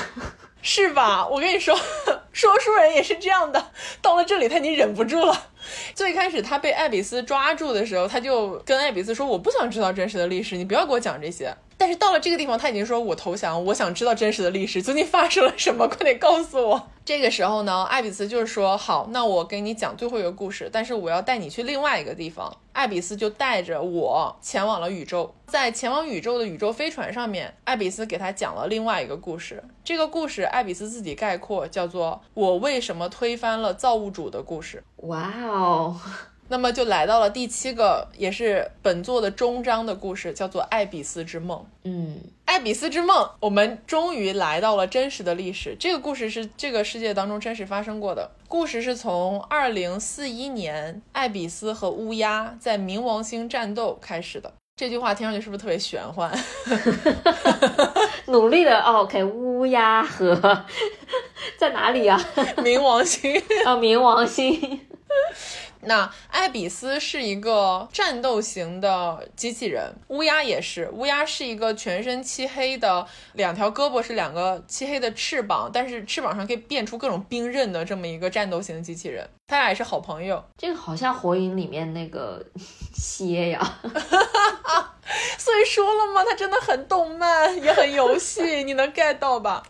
[0.62, 1.28] 是吧？
[1.28, 1.78] 我跟你说，
[2.34, 3.72] 说书人也是这样的。
[4.02, 5.50] 到了这里，他已经忍不住了。
[5.94, 15.86] 最开始他被艾比斯抓住的时候，他就跟艾比斯说：“我不想知道真实的历史，你不要给我讲这些。”但是到了这个地方，他已经说：“我投降，我想知道真实的历史，究竟发生了什么？
[15.90, 29.64] 快点告诉我。”这个时候呢，艾比斯就是说：“好，那我给你讲最后一个故事，但是我要带你去另外一个地方。”艾比斯就带着我前往了宇宙，在前往宇宙的宇宙飞船上面，艾比斯给他讲了另外一个故事。
[29.84, 34.84] 这个故事，艾比斯自己概括叫做“我为什么推翻了造物主的故事”。
[35.08, 35.96] 哇哦！
[36.50, 41.60] 那么就来到了第七个，也是本作的终章的故事，叫做《艾比斯之梦》。
[41.84, 45.76] 嗯，《艾比斯之梦》，我们终于来到了真实的历史。
[45.80, 54.54] 这个故事是这个世界当中真实发生过的故事，是从二零四一年艾比斯和乌鸦在冥王星战斗开始的。
[54.78, 56.32] 这句话听上去是不是特别玄幻？
[58.28, 60.36] 努力的哦，OK，乌鸦和
[61.58, 62.20] 在哪里啊？
[62.58, 63.36] 冥王星。
[63.66, 64.82] 啊，冥王星。
[65.82, 70.90] 那艾比斯是一个战斗型的机器人，乌鸦也是。
[70.92, 79.30] 乌鸦是一个全身漆黑的，两条胳膊是两个漆黑的翅膀，但是翅膀上可以变出各种兵刃的这么一个战斗型机器人。
[79.48, 80.44] 他俩也是好朋友。
[80.58, 82.44] 这个好像火影里面那个
[82.94, 83.80] 蝎呀，
[85.38, 89.64] 所以说了嘛，它真的很动漫，也很游戏，你能 get 到吧？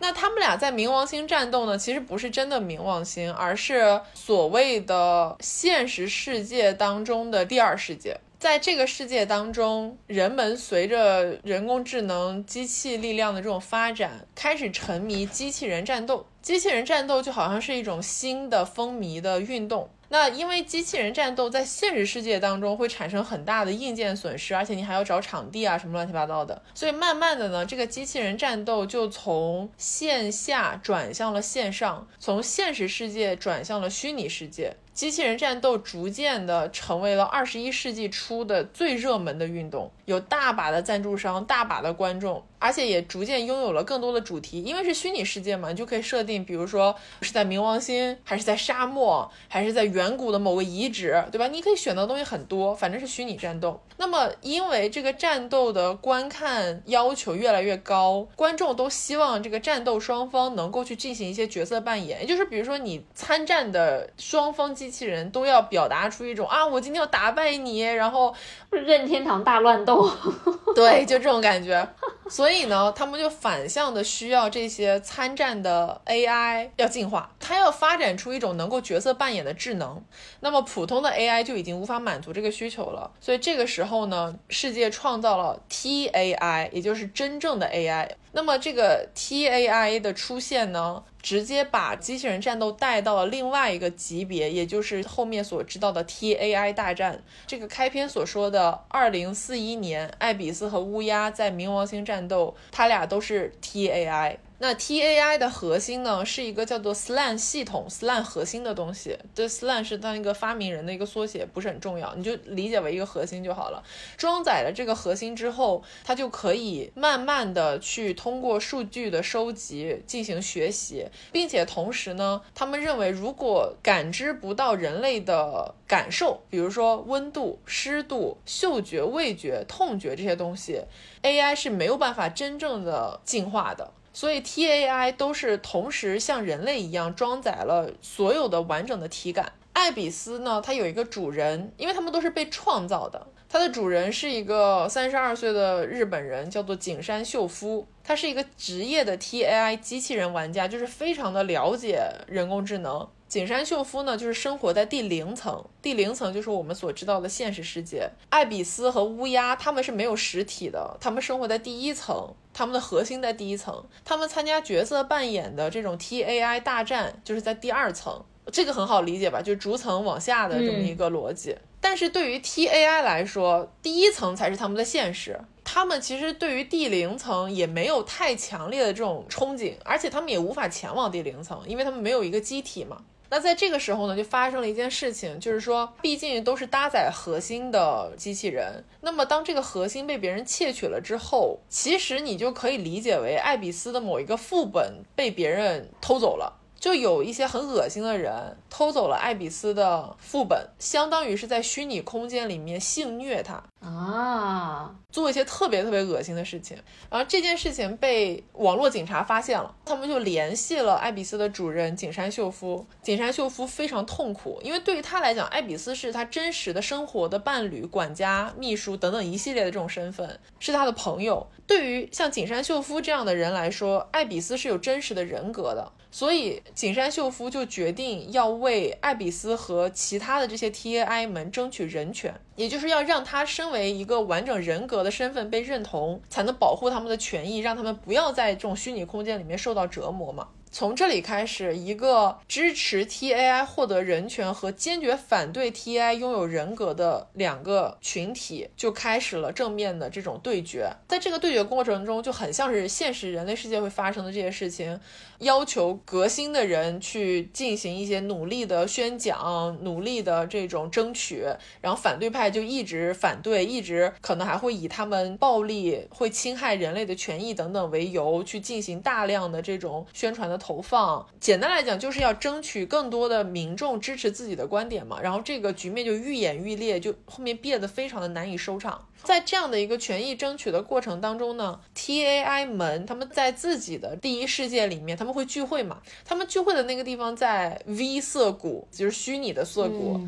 [0.00, 1.76] 那他们俩在冥王星战斗呢？
[1.76, 8.16] 其实不是真的冥王星，而是所谓的现实世界当中的第二世界。
[8.38, 16.24] 在这个世界当中，人们随着人工智能、机器力量的这种发展，开始沉迷机器人战斗。
[16.40, 19.90] 机器人战斗就好像是一种新的风靡的运动。
[20.10, 34.76] 那因为机器人战斗在现实世界当中会产生很大的硬件损失，而且你还要找场地啊什么乱七八糟的，所以慢慢的呢，这个机器人战斗就从线下转向了线上，从现实世界转向了虚拟世界。
[34.94, 42.44] 机器人战斗逐渐的成为了二十一世纪初的最热门的运动，有大把的赞助商，大把的观众。
[42.58, 51.48] 而且也逐渐拥有了更多的主题，因为是虚拟世界嘛，你就可以设定，比如说是在冥王星，还是在沙漠，还是在远古的某个遗址，对吧？
[51.48, 53.80] 你可以选择的东西很多，反正是虚拟战斗。
[53.96, 68.32] 那么，因为这个战斗的观看要求越来越高，观众都希望这个战斗双方能够去进行一些角色扮演，也就是比如说你参战的双方机器人都要表达出一种啊，我今天要打败你，然后
[68.70, 70.08] 任天堂大乱斗，
[70.76, 71.88] 对，就这种感觉。
[72.28, 80.02] 所以所以呢，他们就反向的需要这些参战的 AI 要进化，它要发展出一种能够角色扮演的智能。
[80.40, 83.10] 那么普通的 AI 就已经无法满足这个需求了。
[83.20, 88.08] 所以这个时候呢，世界创造了 TAI，也就是真正的 AI。
[88.32, 91.04] 那么这个 TAI 的出现呢？
[91.20, 97.22] 直接把机器人战斗带到了另外一个级别，也就是后面所知道的 TAI 大战。
[97.46, 103.52] 这个开篇所说的二零四一年，艾比斯和乌鸦在冥王星战斗，他俩都是。
[103.60, 109.16] T A I 那 T A I 的核心呢，是一个叫做 SLAN 系统 SLAN 核心的东西。
[109.32, 113.80] 这 SLAN 是它一个发明人的一个缩写，不是很重要，你就理解为一个核心就好了。
[114.16, 130.82] 装载了这个核心之后，它就可以慢慢的去通过数据的收集进行学习，并且同时呢，他们认为如果感知不到人类的感受，比如说温度、湿度、嗅觉、味觉、痛觉这些东西
[131.22, 133.92] ，A I 是没有办法真正的进化的。
[134.18, 139.52] 所以 T A I 都是同时像人类一样装载了所有的完整的体感。
[139.74, 143.28] 艾比斯呢，它有一个主人，因为他们都是被创造的。
[143.48, 147.86] 它的主人是一个三十二岁的日本人，叫做景山秀夫。
[148.02, 153.08] 他是一个职业的 T A I 机器人玩家，就是非常的了解人工智能。
[153.28, 158.08] 景山秀夫呢，就是生活在第零层，第零层就是我们所知道的现实世界。
[158.30, 169.42] 艾比斯和乌鸦他们是没有实体的，他们生活在第一层，他们的核心在第一层，他们参加角色扮演的这种 T A I 大战就是在第二层，这个很好理解吧？
[169.42, 171.54] 就是逐层往下的这么一个逻辑。
[171.82, 175.38] 但是对于 T A I 来说，第一层才是他们的现实。
[175.62, 183.02] 他们其实对于第零层也没有太强烈的这种憧憬，而且他们也无法前往第零层，因为他们没有一个机体嘛。
[183.30, 196.54] 那在这个时候呢，就发生了一件事情，就是说，毕竟都是搭载核心的机器人，那么当这个核心被别人窃取了之后，其实你就可以理解为艾比斯的某一个副本被别人偷走了。
[196.80, 206.76] 就有一些很恶心的人偷走了艾比斯的副本，相当于是在虚拟空间里面性虐他啊，做一些特别特别恶心的事情。
[207.08, 212.84] 然后这件事情被网络警察发现了，他们就联系了艾比斯的主人景山秀夫。
[213.02, 221.46] 景山秀夫非常痛苦，因为对于他来讲，艾比斯是他真实的生活的伴侣、管家、秘书等等一系列的这种身份，是他的朋友。
[221.66, 225.92] 对于像景山秀夫这样的人来说，艾比斯是有真实的人格的。
[226.10, 240.48] 所以，景山秀夫就决定要为艾比斯和其他的这些 TAI 们争取人权，也就是要让他身为一个完整人格的身份被认同，才能保护他们的权益，让他们不要在这种虚拟空间里面受到折磨嘛。
[240.70, 250.90] 从这里开始，一个支持 T A I 获得人权和坚决反对 T A I 拥有人格的两个群体就开始了正面的这种对决。
[251.08, 255.00] 在这个对决过程中，就很像是现实人类世界会发生的这些事情，
[255.38, 261.44] 要求革新的人去进行一些努力的宣讲、努力的这种争取，
[261.80, 270.57] 然后反对派就一直反对，一直可能还会以他们暴力、会侵害人类的权益等等为由去进行大量的这种宣传的。
[270.58, 279.06] 投放，简单来讲就是要争取更多的民众支持自己的观点嘛，然后这个局面就愈演愈烈，就后面变得非常的难以收场。
[279.22, 290.20] 在这样的一个权益争取的过程当中呢，TAI 们他们在自己的第一世界里面他们会聚会嘛，他们聚会的那个地方在 V 色谷，就是虚拟的色谷。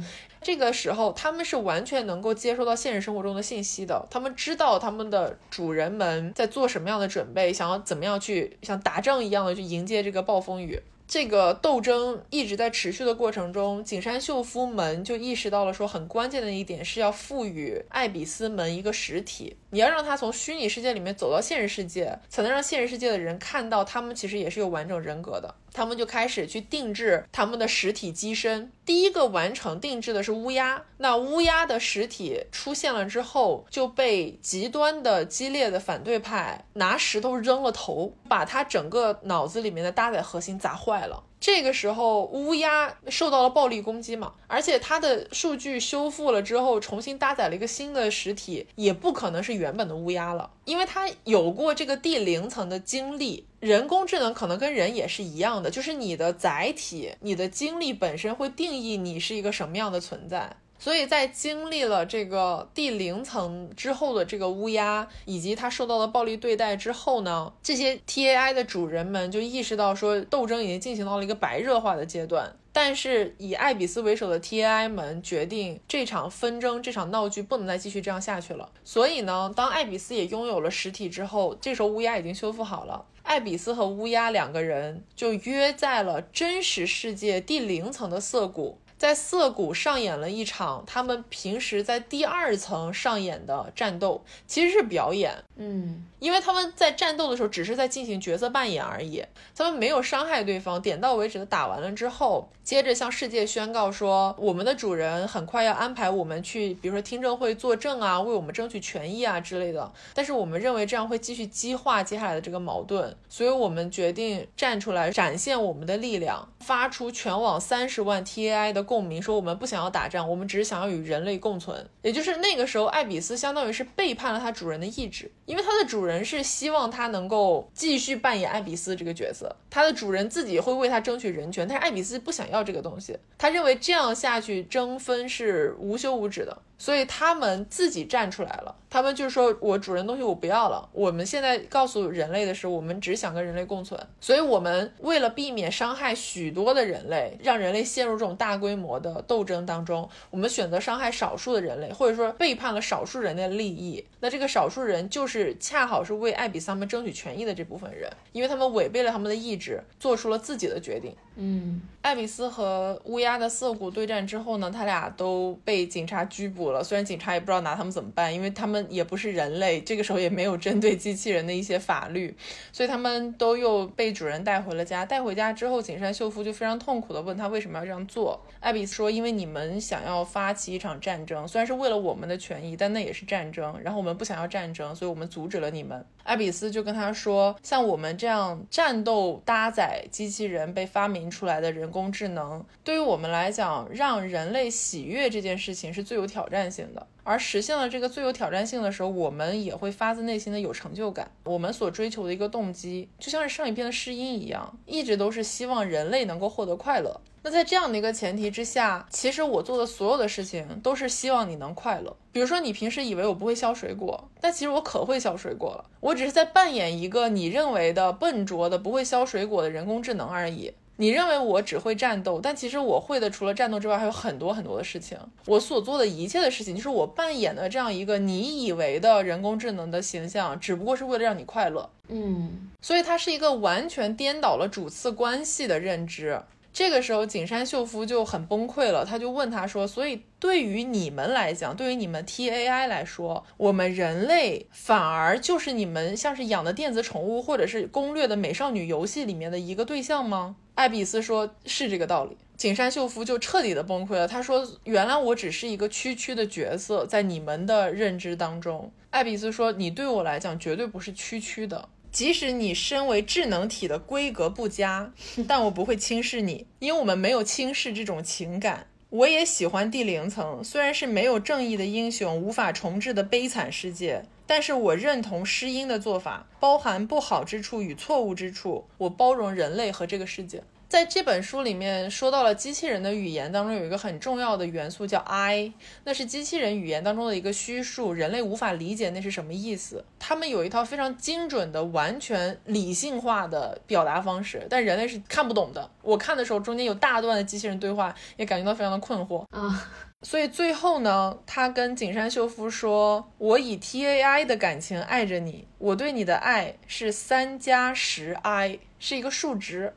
[0.42, 4.06] 这个时候，他们是完全能够接收到现实生活中的信息的。
[4.10, 10.80] 他们知道他们的主人们在做什么样的准备，想要怎么样去像打仗一样的去迎接这个暴风雨。
[11.06, 19.56] 这个斗争一直在持续的过程中，景山秀夫们就意识到了说，很关键的一点是要赋予艾比斯门一个实体。
[19.70, 25.54] 你要让他从虚拟世界里面走到现实世界，才能让现实世界的人看到他们其实也是有完整人格的。
[25.72, 28.72] 他们就开始去定制他们的实体机身。
[28.84, 41.22] 第一个完成定制的是乌鸦，那乌鸦的实体出现了之后，就被极端的激烈的反对派拿石头扔了头，把他整个脑子里面的搭载核心砸坏了。
[41.40, 53.46] 这个时候，乌鸦受到了暴力攻击嘛，而且它的数据修复了之后，重新搭载了一个新的实体，也不可能是原本的乌鸦了，因为它有过这个第零层的经历。
[53.60, 60.56] 人工智能可能跟人也是一样的，就是你的载体、你的经历本身会定义你是一个什么样的存在。
[60.80, 72.56] 所以在经历了这个第零层之后的这个乌鸦，以及它受到了暴力对待之后呢，这些 TAI 的主人们就意识到说，斗争已经进行到了一个白热化的阶段。
[72.72, 78.70] 但是以艾比斯为首的 TAI 们决定，这场纷争、这场闹剧不能再继续这样下去了。
[78.82, 83.04] 所以呢，当艾比斯也拥有了实体之后，这时候乌鸦已经修复好了。
[83.24, 88.78] 艾比斯和乌鸦两个人就约在了真实世界第零层的涩谷。
[89.00, 95.32] 在涩谷上演了一场他们平时在第二层上演的战斗，其实是表演。
[95.56, 99.24] 嗯，因为他们在战斗的时候只是在进行角色扮演而已，
[99.56, 109.90] 他们没有伤害对方，点到为止的打完了之后，接着向世界宣告说，我们的主人很快要安排我们去，比如说听证会作证啊，为我们争取权益啊之类的。
[110.12, 118.89] 但是我们认为这样会继续激化接下来的这个矛盾，所以我们决定站出来展现我们的力量，发出全网三十万 TAI 的。
[118.90, 121.88] 共鸣说我们不想要打仗，我们只是想要与人类共存。
[122.02, 136.56] 也就是那个时候，艾比斯相当于是背叛了他主人的意志，因为他的主人是希望他能够继续扮演艾比斯这个角色，他的主人自己会为他争取人权，但是艾比斯不想要这个东西，他认为这样下去争分是无休无止的。
[136.78, 140.88] 所以他们自己站出来了，他们就是说我主人东西我不要了。
[140.94, 144.00] 我们现在告诉人类的是，我们只想跟人类共存。
[144.18, 154.02] 所以，我们为了避免伤害许多的人类，让人类陷入这种大规模的斗争当中，我们选择伤害少数的人类，或者说背叛了少数人的利益。
[154.20, 161.14] 那这个少数人就是恰好是为艾比斯他们争取权益的这部分人，因为他们违背了他们的意志，做出了自己的决定。
[161.36, 166.84] 嗯，艾比斯和乌鸦的涩谷对战之后呢，他俩都被警察拘捕了。
[166.84, 172.36] 虽然警察也不知道拿他们怎么办，因为他们也不是人类，这个时候也没有针对机器人的一些法律，
[172.72, 175.06] 所以他们都又被主人带回了家。
[175.06, 178.38] 带回家之后，景山秀夫就非常痛苦的问他为什么要这样做。
[178.60, 183.74] 艾比斯说：“因为你们想要发起一场战争，虽然是为了我们的权益，但那也是战争。
[183.82, 197.06] 然后我们不想要战争，所以我们阻止了你们。”艾比斯就跟他说：“像我们这样战斗搭载机器人被发明。”出来的人工智能，对于我们来讲，让人类喜悦这件事情是最有挑战性的。
[197.22, 201.30] 而实现了这个最有挑战性的时候，我们也会发自内心的有成就感。
[201.44, 207.20] 我们所追求的一个动机，就像是上一篇的诗音一样，一直都是希望人类能够获得快乐。
[207.42, 212.14] 那在这样的一个前提之下，其实我做的所有的事情都是希望你能快乐。
[212.32, 215.84] 比如说，你平时以为我不会削水果，但其实我可会削水果了。
[216.00, 220.72] 我只是在扮演一个你认为的笨拙的不会削水果的人工智能而已。
[220.96, 225.16] 你认为我只会战斗，但其实我会的除了战斗之外，还有很多很多的事情。
[225.46, 231.88] 我所做的一切的事情，就是我扮演的这样一个你以为的人工智能的形象，只不过是为了让你快乐。
[232.08, 236.38] 嗯，所以它是一个完全颠倒了主次关系的认知。
[236.72, 265.12] 这个时候，景山秀夫就很崩溃了，他就问他说：“所以对于你们来讲，对于你们 TAI 来说，我们人类反而就是你们像是养的电子宠物，或者是攻略的美少女游戏里面的一个对象吗？”艾比斯说：“是这个道理。”景山秀夫就彻底的崩溃了，他说：“原来我只是一个区区的角色，在你们的认知当中。”艾比斯说：“你对我来讲绝对不是区区的。”即使你身为智能体的规格不佳，
[265.46, 268.86] 但我不会轻视你，因为我们没有轻视这种情感。
[269.10, 280.62] 我也喜欢第零层，虽然是没有正义的英雄无法重置的悲惨世界，但是我认同诗音的做法，包含不好之处与错误之处，我包容人类和这个世界。
[280.90, 285.72] 在这本书里面说到了机器人的语言当中有一个很重要的元素叫 I，
[286.02, 290.04] 那是机器人语言当中的一个虚数，人类无法理解那是什么意思。
[290.18, 295.88] 他们有一套非常精准的、完全理性化的表达方式，但人类是看不懂的。
[296.02, 299.88] 我看的时候中间有大段的机器人对话，也感觉到非常的困惑啊。
[300.22, 309.94] 所以最后呢，他跟景山秀夫说：“我以 T A I 的感情爱着你，我对你的爱是三加十 I。”是一个数值，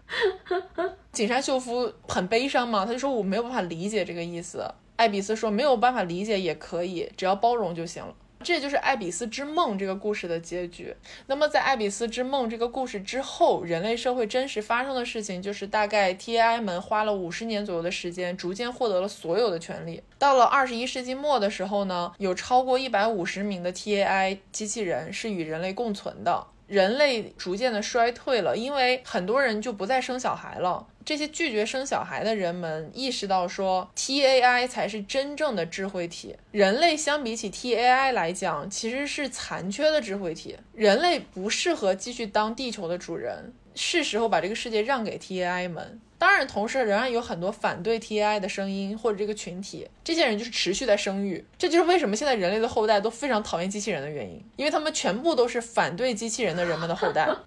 [1.11, 4.65] 景山秀夫很悲伤嘛，他就说我没有办法理解这个意思。
[4.95, 8.15] 艾比斯说没有办法理解也可以，只要包容就行了。
[8.43, 10.93] 这就是《爱比斯之梦》这个故事的结局。
[11.27, 20.03] 那么在《爱比斯之梦》这个故事之后，人类社会真实发生的事情就是，大概 TAI 们花了五十年左右的时间，逐渐获得了所有的权利。
[20.19, 26.47] 到了二十一世纪末的时候呢，有超过一百五十名的 TAI 机器人是与人类共存的。
[26.67, 30.87] 人类逐渐的衰退了，因为很多人就不再生小孩了。
[31.05, 36.35] 这些拒绝生小孩的人们意识到，说 TAI 才是真正的智慧体。
[36.51, 40.57] 人类相比起 TAI 来讲，其实是残缺的智慧体。
[40.73, 45.99] 人类不适合继续当地球的主人，是时候把这个世界让给 TAI 们。
[46.17, 57.29] 当然，同时仍然有很多反对 TAI 的声音或者这个群体，这些人就是持续在生育，这就是为什么现在人类的后代都非常讨厌机器人的原因，因为他们全部都是反对机器人的人们的后代。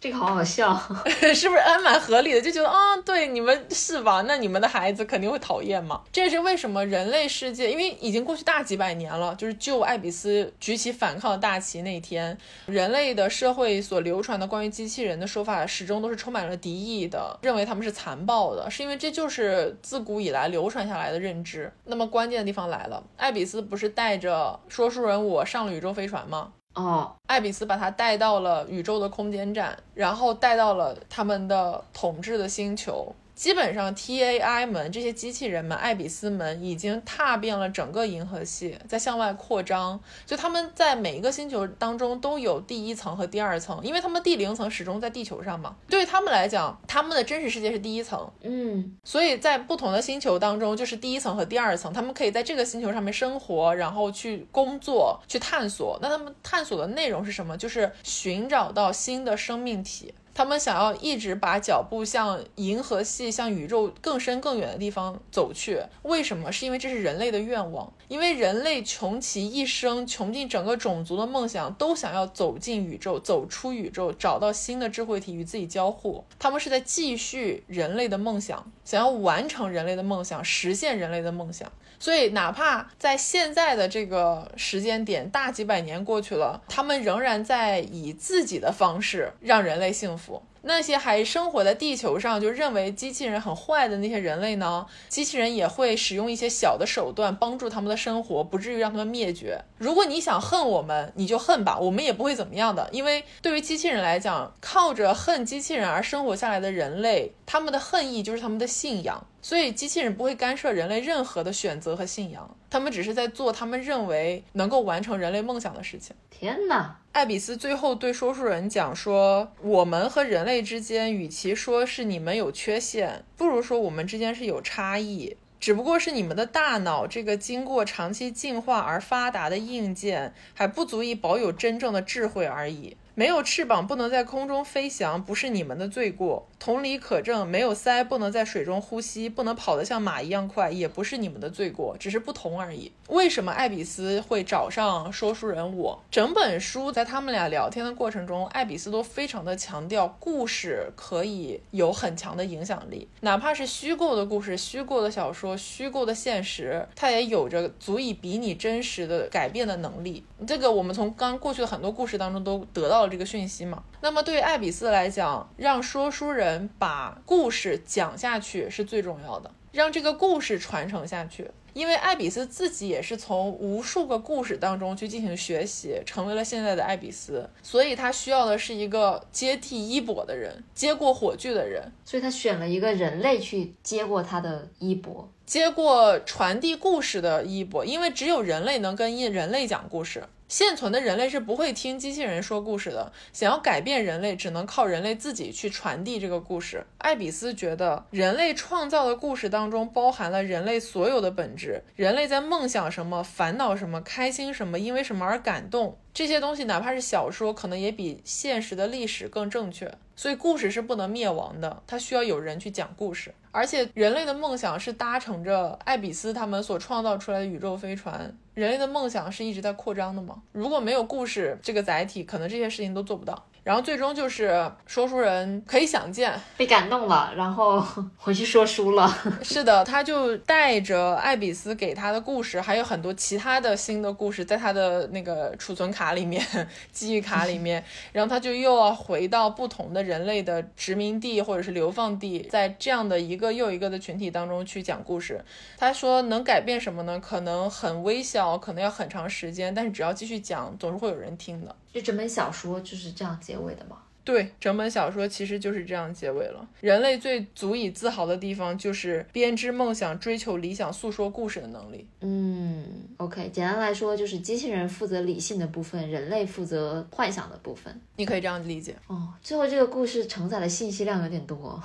[0.00, 0.80] 这个好好笑，
[1.34, 2.40] 是不是还蛮合理的？
[2.40, 4.22] 就觉得啊，对，你们是吧？
[4.28, 6.00] 那你们的孩子肯定会讨厌嘛。
[6.12, 21.72] 这也是为什么人类世界，因为已经过去大几百年了，就是就爱比斯举起反抗的大旗那一天，人类的社会所流传的关于机器人的说法，始终都是充满了敌意的，认为他们是残暴的，是因为这就是自古以来流传下来的认知。
[21.84, 26.52] 那么关键的地方来了，艾比斯不是带着说书人我上了宇宙飞船吗？
[26.74, 33.12] 哦，艾比斯把他带到了宇宙的空间站，然后带到了他们的统治的星球。
[33.38, 40.00] 基本上，TAI 们这些机器人们，爱比斯们已经踏遍了整个银河系，在向外扩张。
[40.26, 45.76] 就他们在每一个星球当中都有第一层和第二层，因为他们第零层始终在地球上嘛。
[45.88, 48.28] 对于他们来讲，他们的真实世界是第一层。
[48.42, 55.96] 嗯，所以在不同的星球当中，就是第一层和第二层，他们可以在这个星球上面生活，然后去工作、去探索。
[56.02, 57.56] 那他们探索的内容是什么？
[57.56, 60.12] 就是寻找到新的生命体。
[60.38, 65.82] 他们想要一直把脚步向银河系、向宇宙更深更远的地方走去。
[66.04, 66.52] 为什么？
[66.52, 67.92] 是因为这是人类的愿望。
[68.06, 76.24] 因为人类穷其一生、穷尽整个种族的梦想，都想要走进宇宙、走出宇宙，找到新的智慧体与自己交互。
[76.38, 81.70] 他们是在继续人类的梦想，想要完成人类的梦想，实现人类的梦想。
[81.98, 90.42] 所以，哪怕在现在的这个时间点，大几百年过去了，他们仍然在以自己的方式让人类幸福。
[90.68, 94.84] 那些还生活在地球上就认为机器人很坏的那些人类呢？
[95.08, 99.58] 机器人也会使用一些小的手段帮助他们的生活，不至于让他们灭绝。
[99.78, 102.86] 如果你想恨我们，你就恨吧，我们也不会怎么样的。
[102.92, 109.26] 因为对于机器人来讲，靠着恨机器人而生活下来的人类，他们的恨意就是他们的信仰。
[109.40, 116.14] 所以机器人不会干涉人类任何的选择和信仰，他们只是在做他们认为能够完成人类梦想的事情。
[116.30, 116.98] 天哪！
[117.12, 125.36] 艾比斯最后对说书人讲说：“我们和人类之间，与其说是你们有缺陷，不如说我们之间是有差异。
[125.58, 136.46] 只不过是你们的大脑这个经过长期进化而发达的硬件，还不足以保有真正的智慧而已。”没有翅膀不能在空中飞翔，不是你们的罪过。
[136.60, 142.92] 同理可证，没有鳃不能在水中呼吸，不能跑得像马一样快，也不是你们的罪过，只是不同而已。
[143.08, 146.00] 为什么艾比斯会找上说书人我？
[146.12, 160.22] 整本书在他们俩聊天的过程中，艾比斯都非常的强调，故事可以有很强的影响力，哪怕是虚构的故事、虚构的小说、虚构的现实，它也有着足以比拟真实的改变的能力。
[160.46, 163.08] 这个我们从刚过去的很多故事当中都得到了。
[163.08, 171.50] 这个讯息嘛，那么对于艾比斯来讲，让说书人把故事讲下去是最重要的，让这个故事传承下去。
[171.72, 190.24] 因为艾比斯自己也是从无数个故事当中去进行学习，成为了现在的艾比斯，所以他需要的是一个接替衣钵的人，接过火炬的人，所以他选了一个人类去接过他的衣钵，接过传递故事的衣钵，因为只有人类能跟人类讲故事。
[190.48, 193.12] 现存的人类是不会听机器人说故事的。
[193.32, 196.86] 想要改变人类，只能靠人类自己去传递这个故事。
[196.96, 201.82] 艾比斯觉得，人类创造的故事当中包含了人类所有的本质。
[201.94, 209.92] 人类在梦想什么、烦恼什么、开心什么、因为什么而感动，这些东西哪怕是小说，可能也比现实的历史更正确。
[210.16, 213.32] 所以，故事是不能灭亡的，它需要有人去讲故事。
[213.52, 218.36] 而且，人类的梦想是搭乘着艾比斯他们所创造出来的宇宙飞船。
[218.54, 220.42] 人类的梦想是一直在扩张的吗？
[220.50, 223.46] 如果没有故事这个载体，可能这些事情都做不到。
[223.62, 227.84] 然后最终就是说书人可以想见被感动了，然后
[228.16, 229.14] 回去说书了。
[229.42, 236.44] 是的，他就带着艾比斯给他的故事，还有很多其他的新的故事，在他的那个储存卡里面、
[236.92, 245.44] 记忆卡里面，然后他就又要回到不同的人类的殖民地或者是流放地，在这样的一个又一个的群体当中去讲故事。
[245.76, 247.20] 他说能改变什么呢？
[247.20, 251.74] 可能很微小，可能要很长时间，但是只要继续讲，总是会有人听的。
[251.92, 253.98] 就整本小说就是这样结尾的吗？
[254.24, 256.68] 对，整本小说其实就是这样结尾了。
[256.82, 262.06] 人类最足以自豪的地方就是编织梦想、追求理想、诉说故事的能力。
[262.20, 262.84] 嗯
[263.16, 267.98] ，OK，简单来说就是机器人负责理性的部分，人类负责幻想的部分。
[268.16, 268.94] 你可以这样理解。
[269.06, 271.82] 哦，最后这个故事承载的信息量有点多，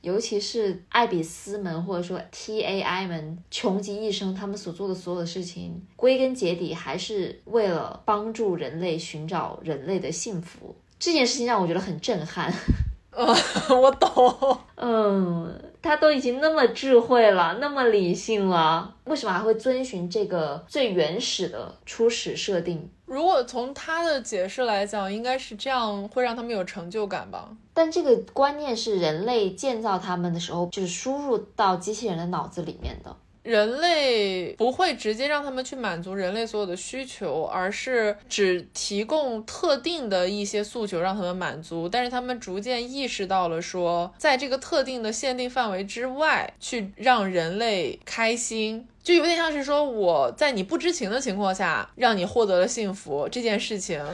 [0.00, 10.74] 尤其是艾比斯们或者说 TAI 们穷极一生，他们所做的所有的事情，归根结底还是为了帮助人类寻找人类的幸福。
[10.98, 12.52] 这件事情让我觉得很震撼。
[13.10, 13.34] 呃，
[13.76, 14.58] 我懂。
[14.76, 22.90] 嗯，他都已经那么智慧了，那么理性了，为什么还会遵循这个最原始的初始设定？
[23.06, 27.48] 如果从他的解释来讲，应该是这样会让他们有成就感吧？
[27.72, 33.16] 但这个观念是人类建造他们的时候，就是输入到机器人的脑子里面的。
[33.48, 41.88] 人类不会直接让他们去满足人类所有的需求，而是只提供特定的一些诉求让他们满足。
[41.88, 54.04] 但是他们逐渐意识到了，说在这个特定的限定范围之外，去让人类开心，就有点像是说我在你不知情的情况下让你获得了幸福这件事情，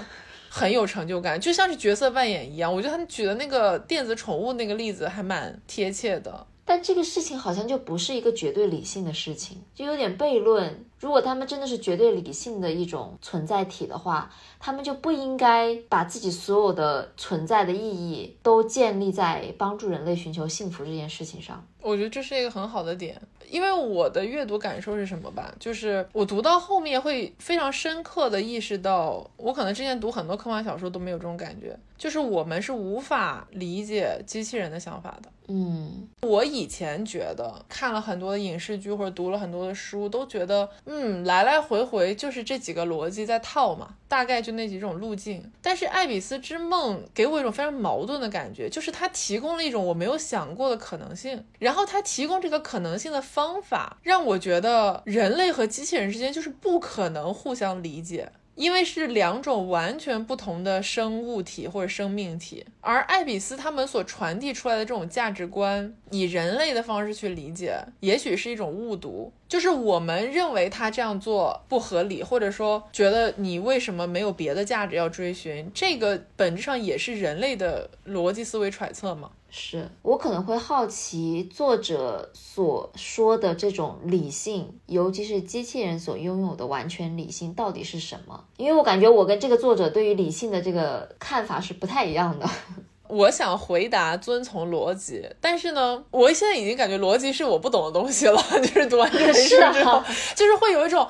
[0.48, 2.72] 很有成就感，就像是角色扮演一样。
[2.72, 6.46] 我觉得他举的那个电子宠物那个例子还蛮贴切的。
[6.64, 10.84] 但这个事情好像就不是一个绝对理性的事情，就有点悖论。
[10.98, 14.30] 如果他们真的是绝对理性的一种存在体的话，
[14.64, 21.62] 他们就不应该把自己所有的存在的意义都建立在帮助人类寻求幸福这件事情上。
[21.82, 23.20] 我觉得这是一个很好的点，
[23.50, 25.54] 因为我的阅读感受是什么吧？
[25.60, 35.28] 就是我读到后面会非常深刻的意识到，我可能之前读很多科幻小说都没有这种感觉，就是我们是无法理解机器人的想法的。
[35.48, 45.52] 嗯，我以前觉得看了很多的影视剧或者读了很多的书，都觉得，嗯，来来回回就是这几个逻辑在套嘛，大概就那几种路径。
[45.60, 58.32] 但是《爱比斯之梦》给我一种非常矛盾的感觉，就是它提供了一种我没有想过的可能性，然后它提供这个可能性的方法，让我觉得人类和机器人之间就是不可能互相理解。
[58.54, 69.32] 因为是两种完全不同的生物体或者生命体，而艾比斯他们所传递出来的这种价值观，以人类的方式去理解，也许是一种误读。
[69.48, 79.30] 就是我们认为他这样做不合理，或者说觉得你为什么没有别的价值要追寻，这个本质上也是人类的逻辑思维揣测嘛。
[79.56, 88.44] 是我可能会好奇作者所说的这种理性，尤其是机器人所拥有的完全理性到底是什么？
[88.56, 92.50] 因为我感觉我跟这个作者对于理性的这个看法是不太一样的。
[93.06, 98.42] 我想回答遵从逻辑，但是呢，我现在已经感觉逻辑是我不懂的东西了。
[98.60, 100.02] 就是读完这本书之后，
[100.34, 101.06] 就是会有一种，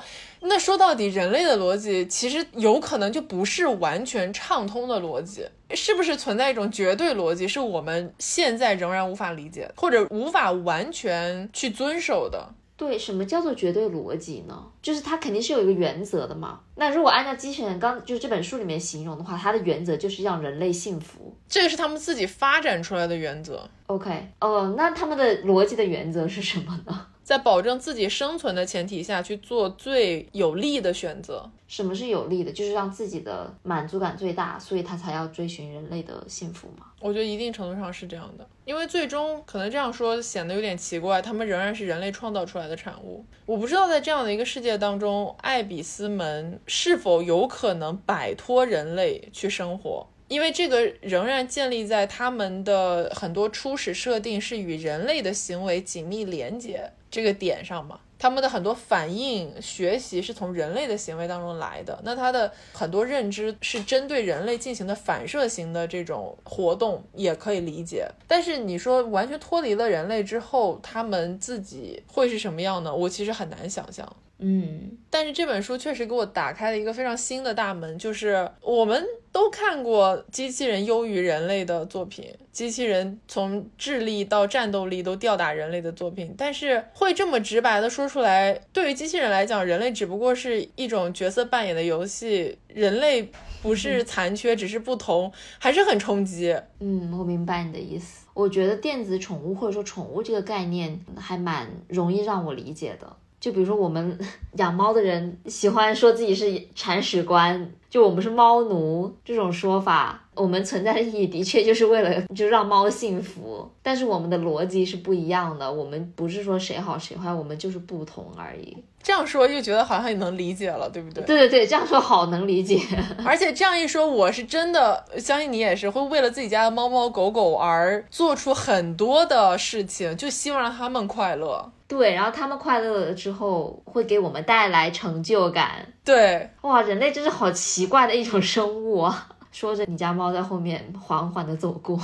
[0.47, 12.53] 那说到底，人类的逻辑其实有可能就不是完全畅通的逻辑，是不是存在一种绝对逻辑，是我们现在仍然无法理解或者无法完全去遵守的？
[12.77, 14.63] 对，什么叫做绝对逻辑呢？
[14.81, 16.59] 就是它肯定是有一个原则的嘛。
[16.75, 23.69] 那如果按照机器人刚就是这本书里面形容的话，它的原则就是让人类幸福，这个是他们自己发展出来的原则。
[23.87, 27.07] OK，哦，那他们的逻辑的原则是什么呢？
[27.25, 31.49] 在保证自己生存的前提下去做最有利的选择。
[31.67, 32.51] 什么是有利的？
[32.51, 36.85] 就是让自己的满足感最大，所以他才要追寻人类的幸福嘛。
[37.01, 43.25] 我觉得一定程度上是这样的，因为最终可能这样说显得有点奇怪，他们仍然是人类创造出来的产物。
[43.47, 50.05] 我不知道在这样的一个世界当中，艾比斯们是否有可能摆脱人类去生活。
[50.27, 68.05] 因为这个仍然建立在他们的很多初始设定是与人类的行为紧密连接这个点上嘛，他们的很多反应、学习是从人类的行为当中来的，那他的很多认知是针对人类进行的反射型的这种活动，也可以理解。
[68.27, 72.93] 但是你说完全脱离了人类之后，他们自己会是什么样呢？
[72.93, 74.13] 我其实很难想象。
[74.37, 79.05] 嗯，但是这本书确实给我打开了一个非常新的大门，就是我们。
[79.35, 93.29] 都看过机器人优于人类的作品，机器人从智力到战斗力都吊打人类的作品，但是会这么直白的说出来，对于机器人来讲，人类只不过是一种角色扮演的游戏，人类
[93.61, 95.29] 不是残缺，只是不同，
[95.59, 96.57] 还是很冲击。
[96.79, 98.25] 嗯，我明白你的意思。
[98.33, 103.17] 我觉得电子宠物或者说宠物这个概念还蛮容易让我理解的。
[103.45, 104.17] 就比如说我们
[104.57, 118.75] 养猫的人喜欢说自己是铲屎官，就我们是猫奴这种说法，我们存在的意义的确就是为了就让猫幸福，但是我们的逻辑是不一样的，我们不是说谁好谁坏，我们就是不同而已。
[119.05, 121.23] 这样说又觉得好像也能理解了，对不对？
[121.25, 122.81] 对对对，这样说好能理解。
[123.23, 131.71] 而且这样一说，我是真的相信你也是会为了自己家的猫猫狗狗而做出很多的事情，就希望让它们快乐。
[131.87, 135.85] 对，然后他们快乐了之后，会给我们带来成就感。
[136.03, 139.27] 对，哇，人类真是好奇怪的一种生物啊！
[139.53, 141.95] 说着，你家猫在后面缓缓的走过，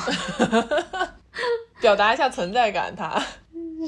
[1.82, 2.95] 表达一下存在感。
[2.95, 3.19] 它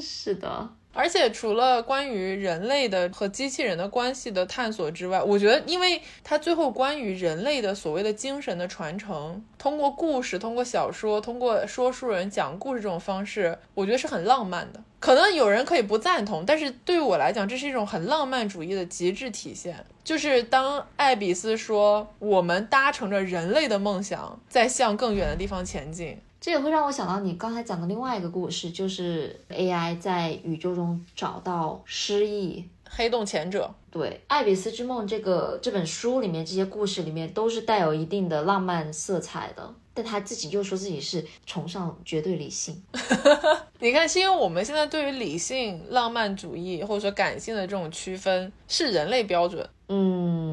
[0.02, 0.68] 是的。
[0.94, 14.80] 而且除了关于人类的和机器人的关系的探索之外，我觉得，因为它最后关于人类的所谓的精神的传承，通过故事、通过小说、通过说书人讲故事这种方式，我觉得是很浪漫的。
[15.00, 19.84] 可能有人可以不赞同，但是对于我来讲，这是一种很浪漫主义的极致体现。
[20.02, 26.18] 就是当艾比斯说“我们搭乘着人类的梦想，在向更远的地方前进”。
[26.44, 33.74] 这也会让我想到你刚才讲的另外一个故事，就是 AI 在宇宙中找到诗意黑洞前者。
[33.90, 42.82] 对，《爱比斯之梦》这个这本书里面这些故事里面都是带有一定的浪漫色彩的，但他自己又说自己是崇尚绝对理性。
[43.80, 49.66] 你看，是因为我们现在对于理性、浪漫主义或者说感性的这种区分是人类标准。
[49.88, 50.43] 嗯，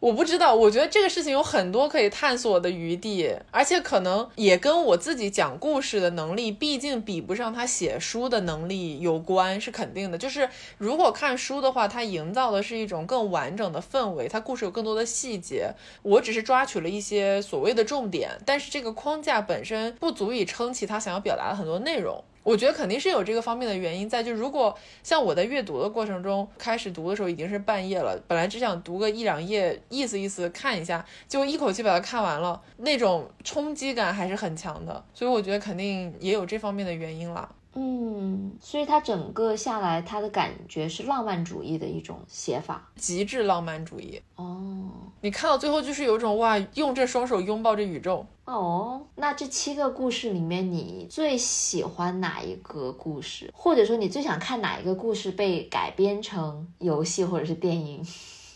[0.00, 10.16] 我不知道，我觉得这个事情有很多可以探索的余地，而且可能也跟我自己讲故事的能力，毕竟比不上他写书的能力有关，是肯定的。
[10.16, 10.48] 就是
[10.78, 22.24] 如果看书的话，它营造的是一种更完整的氛围，它故事有更多的细节，我只是抓取了一些所谓的重点，但是这个框架本身不足以撑起他想要表达的很多内容。
[22.42, 37.48] 我觉得肯定是有这个方面的原因在，就如果像我在阅读的过程中，开始读的时候已经是半夜了，本来只想读个一两页，意思意思看一下，就一口气把它看完了，那种冲击感还是很强的，所以我觉得肯定也有这方面的原因啦。
[37.74, 44.20] 嗯，所以它整个下来，它的感觉是浪漫主义的一种写法，极致浪漫主义。
[44.34, 44.90] 哦，
[45.20, 48.26] 你看到最后就是有种哇，用这双手拥抱这宇宙。
[48.44, 53.48] 哦，那这七个故事里面，你最喜欢哪一个故事？
[53.54, 58.04] 或者说你最想看哪一个故事被改编成游戏或者是电影？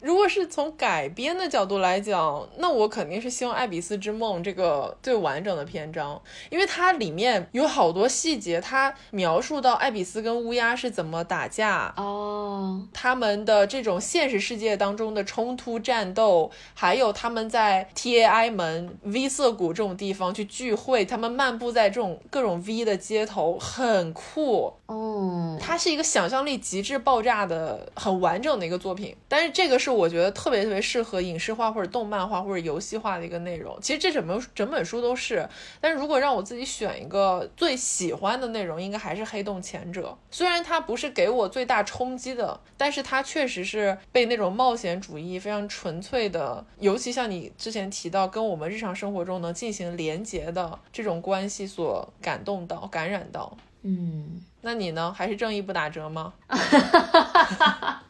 [0.05, 6.21] 如果是从改编的角度来讲，那我肯定是希望《爱比斯之梦》这个最完整的篇章，
[6.51, 25.57] 因为它里面有好多细节，它描述到爱比斯跟乌鸦是怎么打架哦，他们的这种现实世界当中的冲突战斗，还有他们在 T A I 门 V 色谷这种地方去聚会，他们漫步在这种各种 V 的街头，很酷哦。
[25.59, 29.94] 它是一个想象力极致爆炸的很完整的一个作品，但是这个是。
[29.95, 33.79] 我觉得特别特别适合影视化或者动漫化或者游戏化的一个内容。
[33.81, 35.49] 其实这整本整本书都是，
[35.81, 40.09] 但是如果让我自己选一个最喜欢的内容，应该还是《黑洞前者》。
[40.31, 53.57] 虽然它不是给我最大冲击的，但是它确实是被那种冒险主义非常纯粹的，尤其像你之前提到跟我们日常生活中能进行连结的这种关系所感动到、感染到。
[53.83, 55.13] 嗯，那你呢？
[55.13, 56.33] 还是正义不打折吗？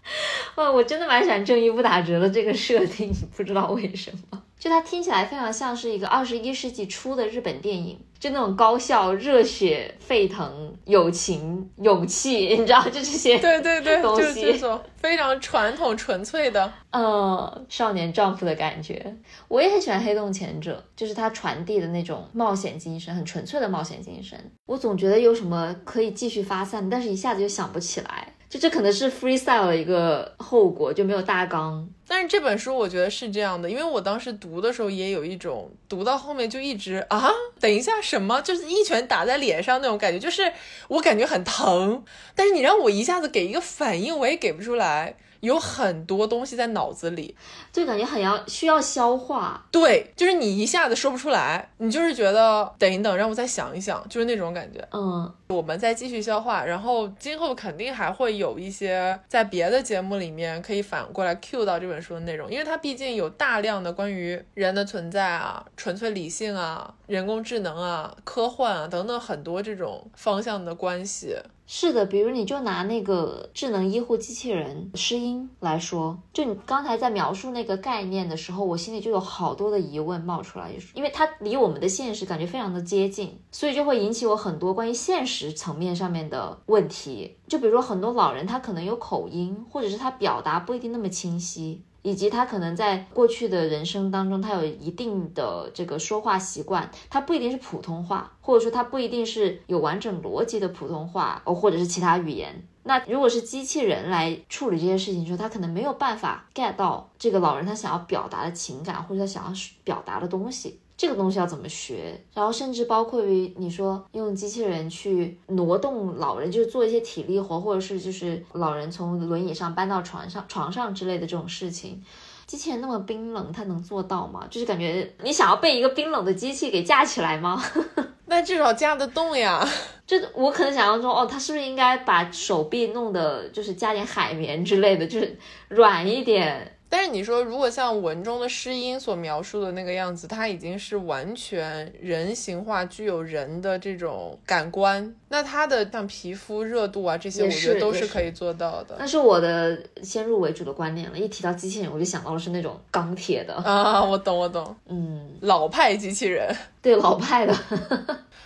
[0.55, 19.15] 哇，我真的蛮喜欢正义不打折的这个设定，不知道为什么，就它听起来非常像是一个二十一世纪初的日本电影，就那种高校、热血沸腾、友情、勇气，你知道，就这些对对对，东西，这种非常传统纯粹的，嗯，少年丈夫的感觉。
[19.49, 24.51] 我也很喜欢《黑洞前者》，就是它传递的那种冒险精神，很纯粹的冒险精神。
[24.65, 28.34] 我总觉得有什么可以继续发散，但是一下子就想不起来。
[28.55, 31.85] 就这可能是 freestyle 一个后果，就没有大纲。
[32.07, 37.29] 但是这本书我觉得是这样的，因为我当时读的时候也有一种读到后面就一直啊，
[37.59, 40.53] 等一下什么，就是一拳打在脸上那种感觉，就是
[40.87, 42.05] 我感觉很疼，
[42.37, 45.17] 但是你让我一下子给一个反应，我也给不出来。
[45.41, 47.35] 有很多东西在脑子里，
[47.75, 49.67] 就感觉很要需要消化。
[49.73, 54.79] 对，就是你一下子说不出来，你就是觉得等一等，让我再想一想，就是那种感觉。
[54.93, 71.37] 嗯，我们再继续消化，然后今后肯定还会有一些在别的节目里面可以反过来 cue 到这本书的内容，因为它毕竟有大量的关于人的存在啊、纯粹理性啊、人工智能啊、科幻啊等等很多这种方向的关系。
[71.67, 87.37] 是的，比如你就拿那个智能医护机器人诗音来说，就你刚才在描述那个概念的时候，我心里就有好多的疑问冒出来，因为它离我们的现实感觉非常的接近，所以就会引起我很多关于现实层面上面的问题。
[87.49, 91.83] 就比如说很多老人他可能有口音，或者是他表达不一定那么清晰。
[92.07, 102.69] 以及他可能在过去的人生当中，他有一定的这个说话习惯，他不一定是普通话，或者说他不一定是有完整逻辑的普通话，哦，或者是其他语言。
[102.85, 109.53] 那如果是机器人来处理这些事情的时候，他可能没有办法 get 到这个老人他想要表达的情感，或者他想要
[109.83, 110.79] 表达的东西。
[110.97, 112.23] 这个东西要怎么学？
[112.33, 122.01] 然后甚至包括于你说用机器人去挪动老人，就是做一些体力活，或者是就是老人从轮椅上搬到床上、床上之类的这种事情，
[122.47, 124.47] 机器人那么冰冷，它能做到吗？
[124.51, 127.63] 就是感觉你想要被一个冰冷的机器给架起来吗？
[128.27, 129.67] 那至少架得动呀。
[130.07, 135.39] 就我可能想象中，哦，他是不是应该把手臂弄的，就是加点海绵之类的，就是
[135.69, 136.74] 软一点。
[136.89, 148.95] 但是你说，如果像文中的诗音所描述的那个样子，它已经是完全人形化，具有人的这种感官，那它的像皮肤热度啊这些，我觉得都是可以做到的。
[148.99, 151.19] 那是我的先入为主的观念了。
[151.19, 157.55] 一提到机器人，我就想到的是那种钢铁的啊，我懂我懂，嗯，老派机器人， 对老派的。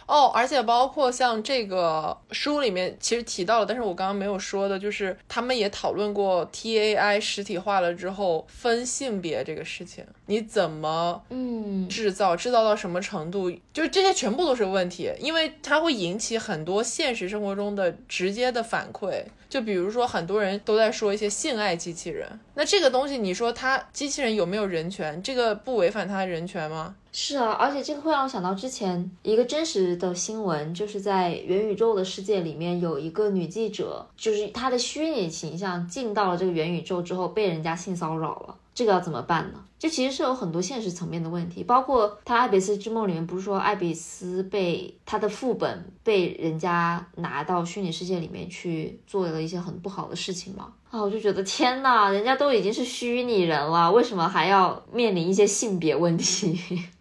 [0.08, 19.22] 哦，而且包括像这个书里面其实提到了，但是我刚刚没有说的，就是他们也讨论过 T A I 实体化了之后分性别这个事情，你怎么嗯制造，制造到什么程度，就是这些全部都是问题，因为它会引起很多现实生活中的直接的反馈。
[19.48, 25.22] 就比如说，很多人都在说一些性爱机器人，那这个东西，你说它机器人有没有人权？
[25.22, 26.94] 这个不违反它的人权吗？
[27.12, 38.56] 是啊，而且这个会让我想到之前一个真实的新闻，就是在元宇宙的世界里面，有一个女记者，就是她的虚拟形象进到了这个元宇宙之后，被人家性骚扰了。
[38.74, 39.64] 这个要怎么办呢？
[39.78, 50.72] 就其实是有很多现实层面的问题，包括他《爱比斯之梦》里面不是说爱比斯被他的副本被人家拿到虚拟世界里面去做了一些很不好的事情吗？
[50.90, 56.58] 啊，我就觉得天呐，人家都已经是虚拟人了，为什么还要面临一些性别问题？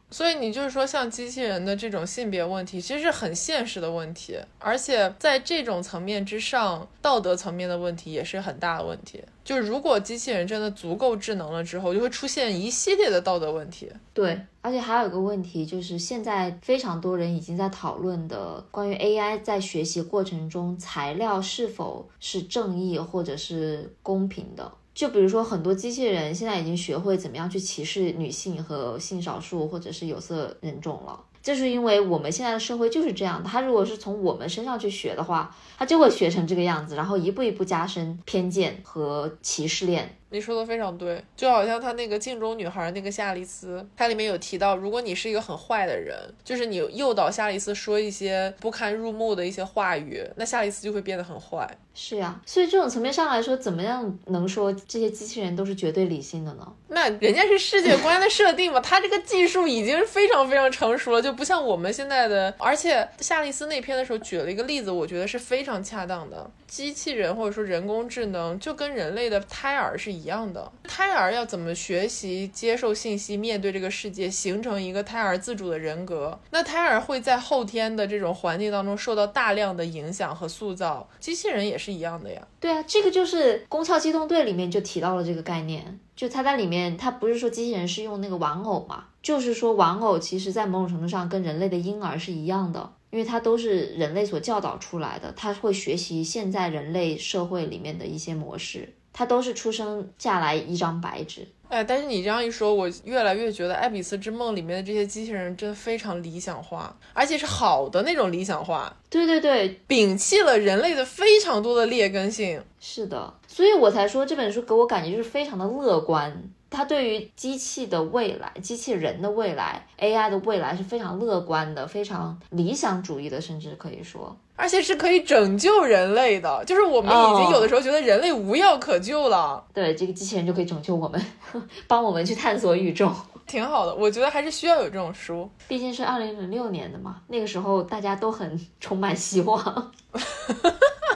[0.10, 9.22] 所以你就是说，像机器人的这种性别问题，其实是很现实的问题，而且在这种层面之上，道德层面的问题也是很大的问题。
[9.44, 13.90] 就是如果机器人真的足够智能了之后，就会出现一系列的道德问题。
[14.14, 24.72] 对，而且还有一个问题，就是现在非常多人已经在讨论的关于 AI 在学习过程中材料是否是正义或者是公平的。
[24.98, 33.48] 就比如说，很多机器人现在已经学会怎么样去歧视女性和性少数或者是有色人种了，这是因为我们现在的社会就是这样的。
[33.48, 40.18] 它如果是从我们身上去学的话，它就会学成这个样子，然后一步一步加深偏见和歧视链。
[40.30, 51.68] 你说的非常对，就好像他那个镜中女孩那个夏丽丝，它里面有提到，如果你是一个很坏的人，就是你诱导夏丽丝说一些不堪入目的一些话语，那夏丽丝就会变得很坏。
[51.94, 56.74] 是呀，所以这种层面上来说，怎么样能说这些机器人都是绝对理性的呢？
[56.90, 62.54] 那人家是世界观的设定嘛， 他这个技术已经非常非常成熟了，就不像我们现在的。
[62.60, 66.49] 而且夏丽丝那篇的时候举了一个例子，我觉得是非常恰当的。
[66.68, 76.38] 机器人或者说人工智能就跟人类的胎儿是一样的，胎儿要怎么学习、接受信息、面对这个世界，形成一个胎儿自主的人格？
[76.52, 82.45] 那胎儿会在后天的这种环境当中受到大量的影响和塑造，机器人也是一样的呀。
[82.60, 92.91] 对啊，这个就是《宫壳机动队》里面就提到了这个概念，就它在里面，它不是说机器人是用那个玩偶嘛，就是说玩偶其实在某种程度上跟人类的婴儿是一样的。
[93.10, 101.48] 因为它都是人类所教导出来的，它会学习现在人类社会里面的一些模式，它都是出生下来一张白纸。
[101.70, 108.96] 哎，但是你这样一说，我越来越觉得《爱比斯之梦》里面的这些机器人真非常理想化，而且是好的那种理想化。
[109.10, 112.64] 对对对，摒弃了人类的非常多的劣根性。
[112.80, 116.42] 是的，所以我才说这本书给我感觉就是非常的乐观。
[116.69, 126.64] 他对于机器的未来、机器人的未来、AI 的未来是非常乐观的，非常理想主义的，甚至可以说，而且是可以拯救人类的。
[126.65, 131.26] 就是我们已经有的时候觉得人类无药可救了，对，这个机器人就可以拯救我们，
[131.88, 133.11] 帮我们去探索宇宙，
[133.45, 133.95] 挺好的。
[133.95, 139.91] 我觉得还是需要有这种书，毕竟是二零零六年的嘛，那个时候大家都很充满希望。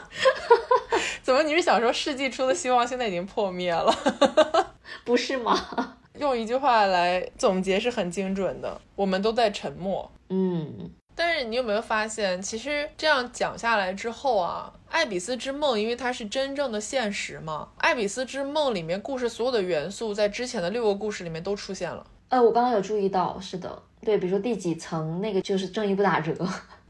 [1.31, 1.43] 怎么？
[1.43, 3.93] 你是想说世纪初的希望现在已经破灭了？
[5.05, 5.57] 不是吗？
[6.19, 8.79] 用一句话来总结是很精准的。
[8.95, 10.11] 我们都在沉默。
[10.29, 22.05] 嗯，但是你有没有发现，其实这样讲下来之后啊，《爱比斯之梦》因为它是真正的现实嘛，《爱比斯之梦》里面故事所有的元素在之前的六个故事里面都出现了。
[22.27, 26.35] 呃，我刚刚有注意到，是的，对，比如说第几层那个就是正义不打折。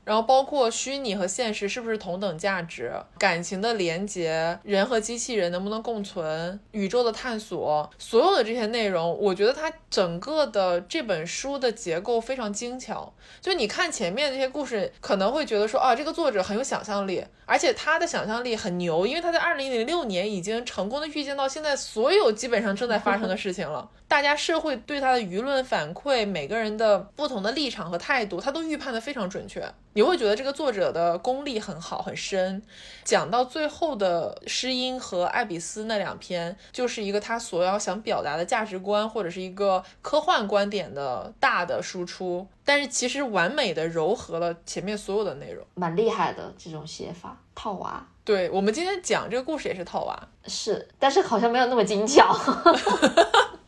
[0.04, 13.14] 然后包括虚拟和现实是不是同等价值，感情的连接，人和机器人能不能共存，宇宙的探索，所有的这些内容，我觉得它整个的这本书的结构非常精巧。
[13.40, 23.90] 就你看前面这些故事，可能会觉得说啊，这个作者很有想象力，而且他的想象力很牛，因为他在二零零六年已经成功的预见到现在所有基本上正在发生的事情了。
[24.08, 29.64] 大家社会对他的舆论反馈，每个人的不同的立场和态度，他都预判的非常准确。
[29.94, 32.62] 你会觉得这个作者的功力很好很深，
[33.04, 48.08] 讲到最后的《诗音》和《艾比斯》那两篇，就是一个他所要想表达的价值观或者是一个科幻观点的大的输出，但是其实完美的糅合了前面所有的内容，蛮厉害的这种写法，套娃。
[48.24, 52.34] 对我们今天讲这个故事也是套娃，是，但是好像没有那么精巧。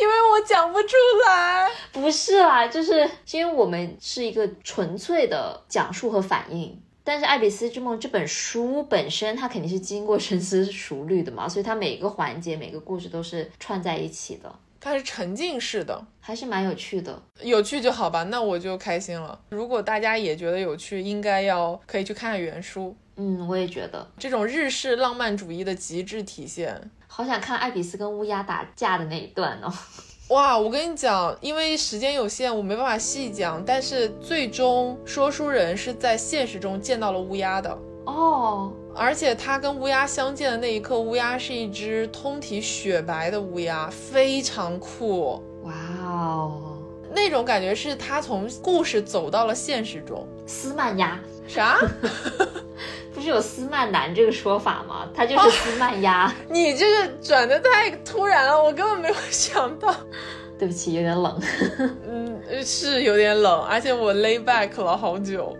[0.00, 0.88] 因为我讲不出
[1.26, 6.80] 来，不是啦，就是因为我们是一个纯粹的讲述和反应。
[7.02, 14.54] 但是《爱比斯之梦》这本书本身，它肯定是经过深思熟虑的嘛，所以它每个环节、每个故事都是串在一起的。
[14.78, 17.20] 它是沉浸式的，还是蛮有趣的。
[17.42, 19.38] 有趣就好吧，那我就开心了。
[19.48, 22.94] 如果大家也觉得有趣，应该要可以去看看原书。
[23.16, 26.90] 嗯，我也觉得这种日式浪漫主义的极致体现。
[27.20, 29.70] 好想看艾比斯跟乌鸦打架的那一段哦！
[30.34, 33.62] 哇，我跟你讲，因为时间有限，我没办法细讲。
[33.62, 37.76] 但是最终说书人是在现实中见到了乌鸦的
[38.06, 45.42] 哦，而且他跟乌鸦相见的那一刻，乌鸦是一只通体雪白的乌鸦，非常酷。
[45.64, 46.78] 哇哦，
[47.12, 50.26] 那种感觉是他从故事走到了现实中。
[50.46, 51.78] 斯曼鸭啥？
[53.12, 55.08] 不是有斯曼男这个说法吗？
[55.12, 56.32] 他就是斯曼鸭。
[56.48, 59.94] 你这个转的太突然了，我根本没有想到。
[60.58, 61.40] 对不起，有点冷。
[62.06, 65.56] 嗯，是有点冷，而且我 lay back 了好久。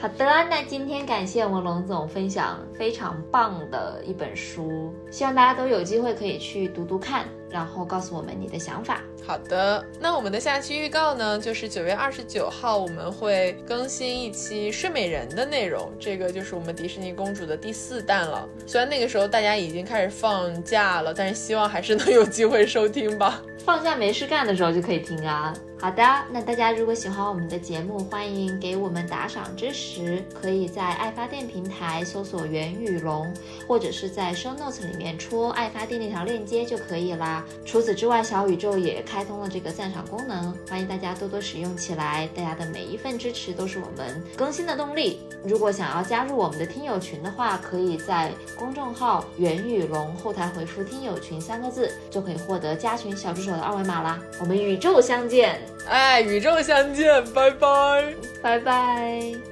[0.00, 9.02] 好的，那今天感谢我们龙总分享非常棒的一本书，希望大家都有机会可以去读读看，然后告诉我们你的想法。
[9.26, 18.48] 好的，那我们的下期预告呢，就是九月二十九号我们会更新一期睡美人的内容，这个就是我们迪士尼公主的第四弹了。
[18.66, 23.42] 虽然那个时候大家已经开始放假了，但是希望还是能有机会收听吧。
[23.64, 25.54] 放假没事干的时候就可以听啊。
[25.78, 33.32] 好的，那大家如果喜欢我们的节目，欢迎给我们打赏支持，可以在爱发电平台搜索“袁宇龙”，
[33.68, 37.39] 或者是在 show notes 里面戳爱发电那条链接就可以啦。
[37.64, 42.28] 除此之外，小宇宙也开通了这个赞赏功能，欢迎大家多多使用起来。
[42.34, 45.20] 大家的每一份支持都是我们更新的动力。
[45.44, 54.20] 如果想要加入我们的听友群的话，可以在公众号“元宇龙”后台回复“听友群”三个字，就可以获得加群小助手的二维码啦。
[54.38, 55.60] 我们宇宙相见。
[55.88, 59.49] 哎，宇宙相见，拜拜，拜拜。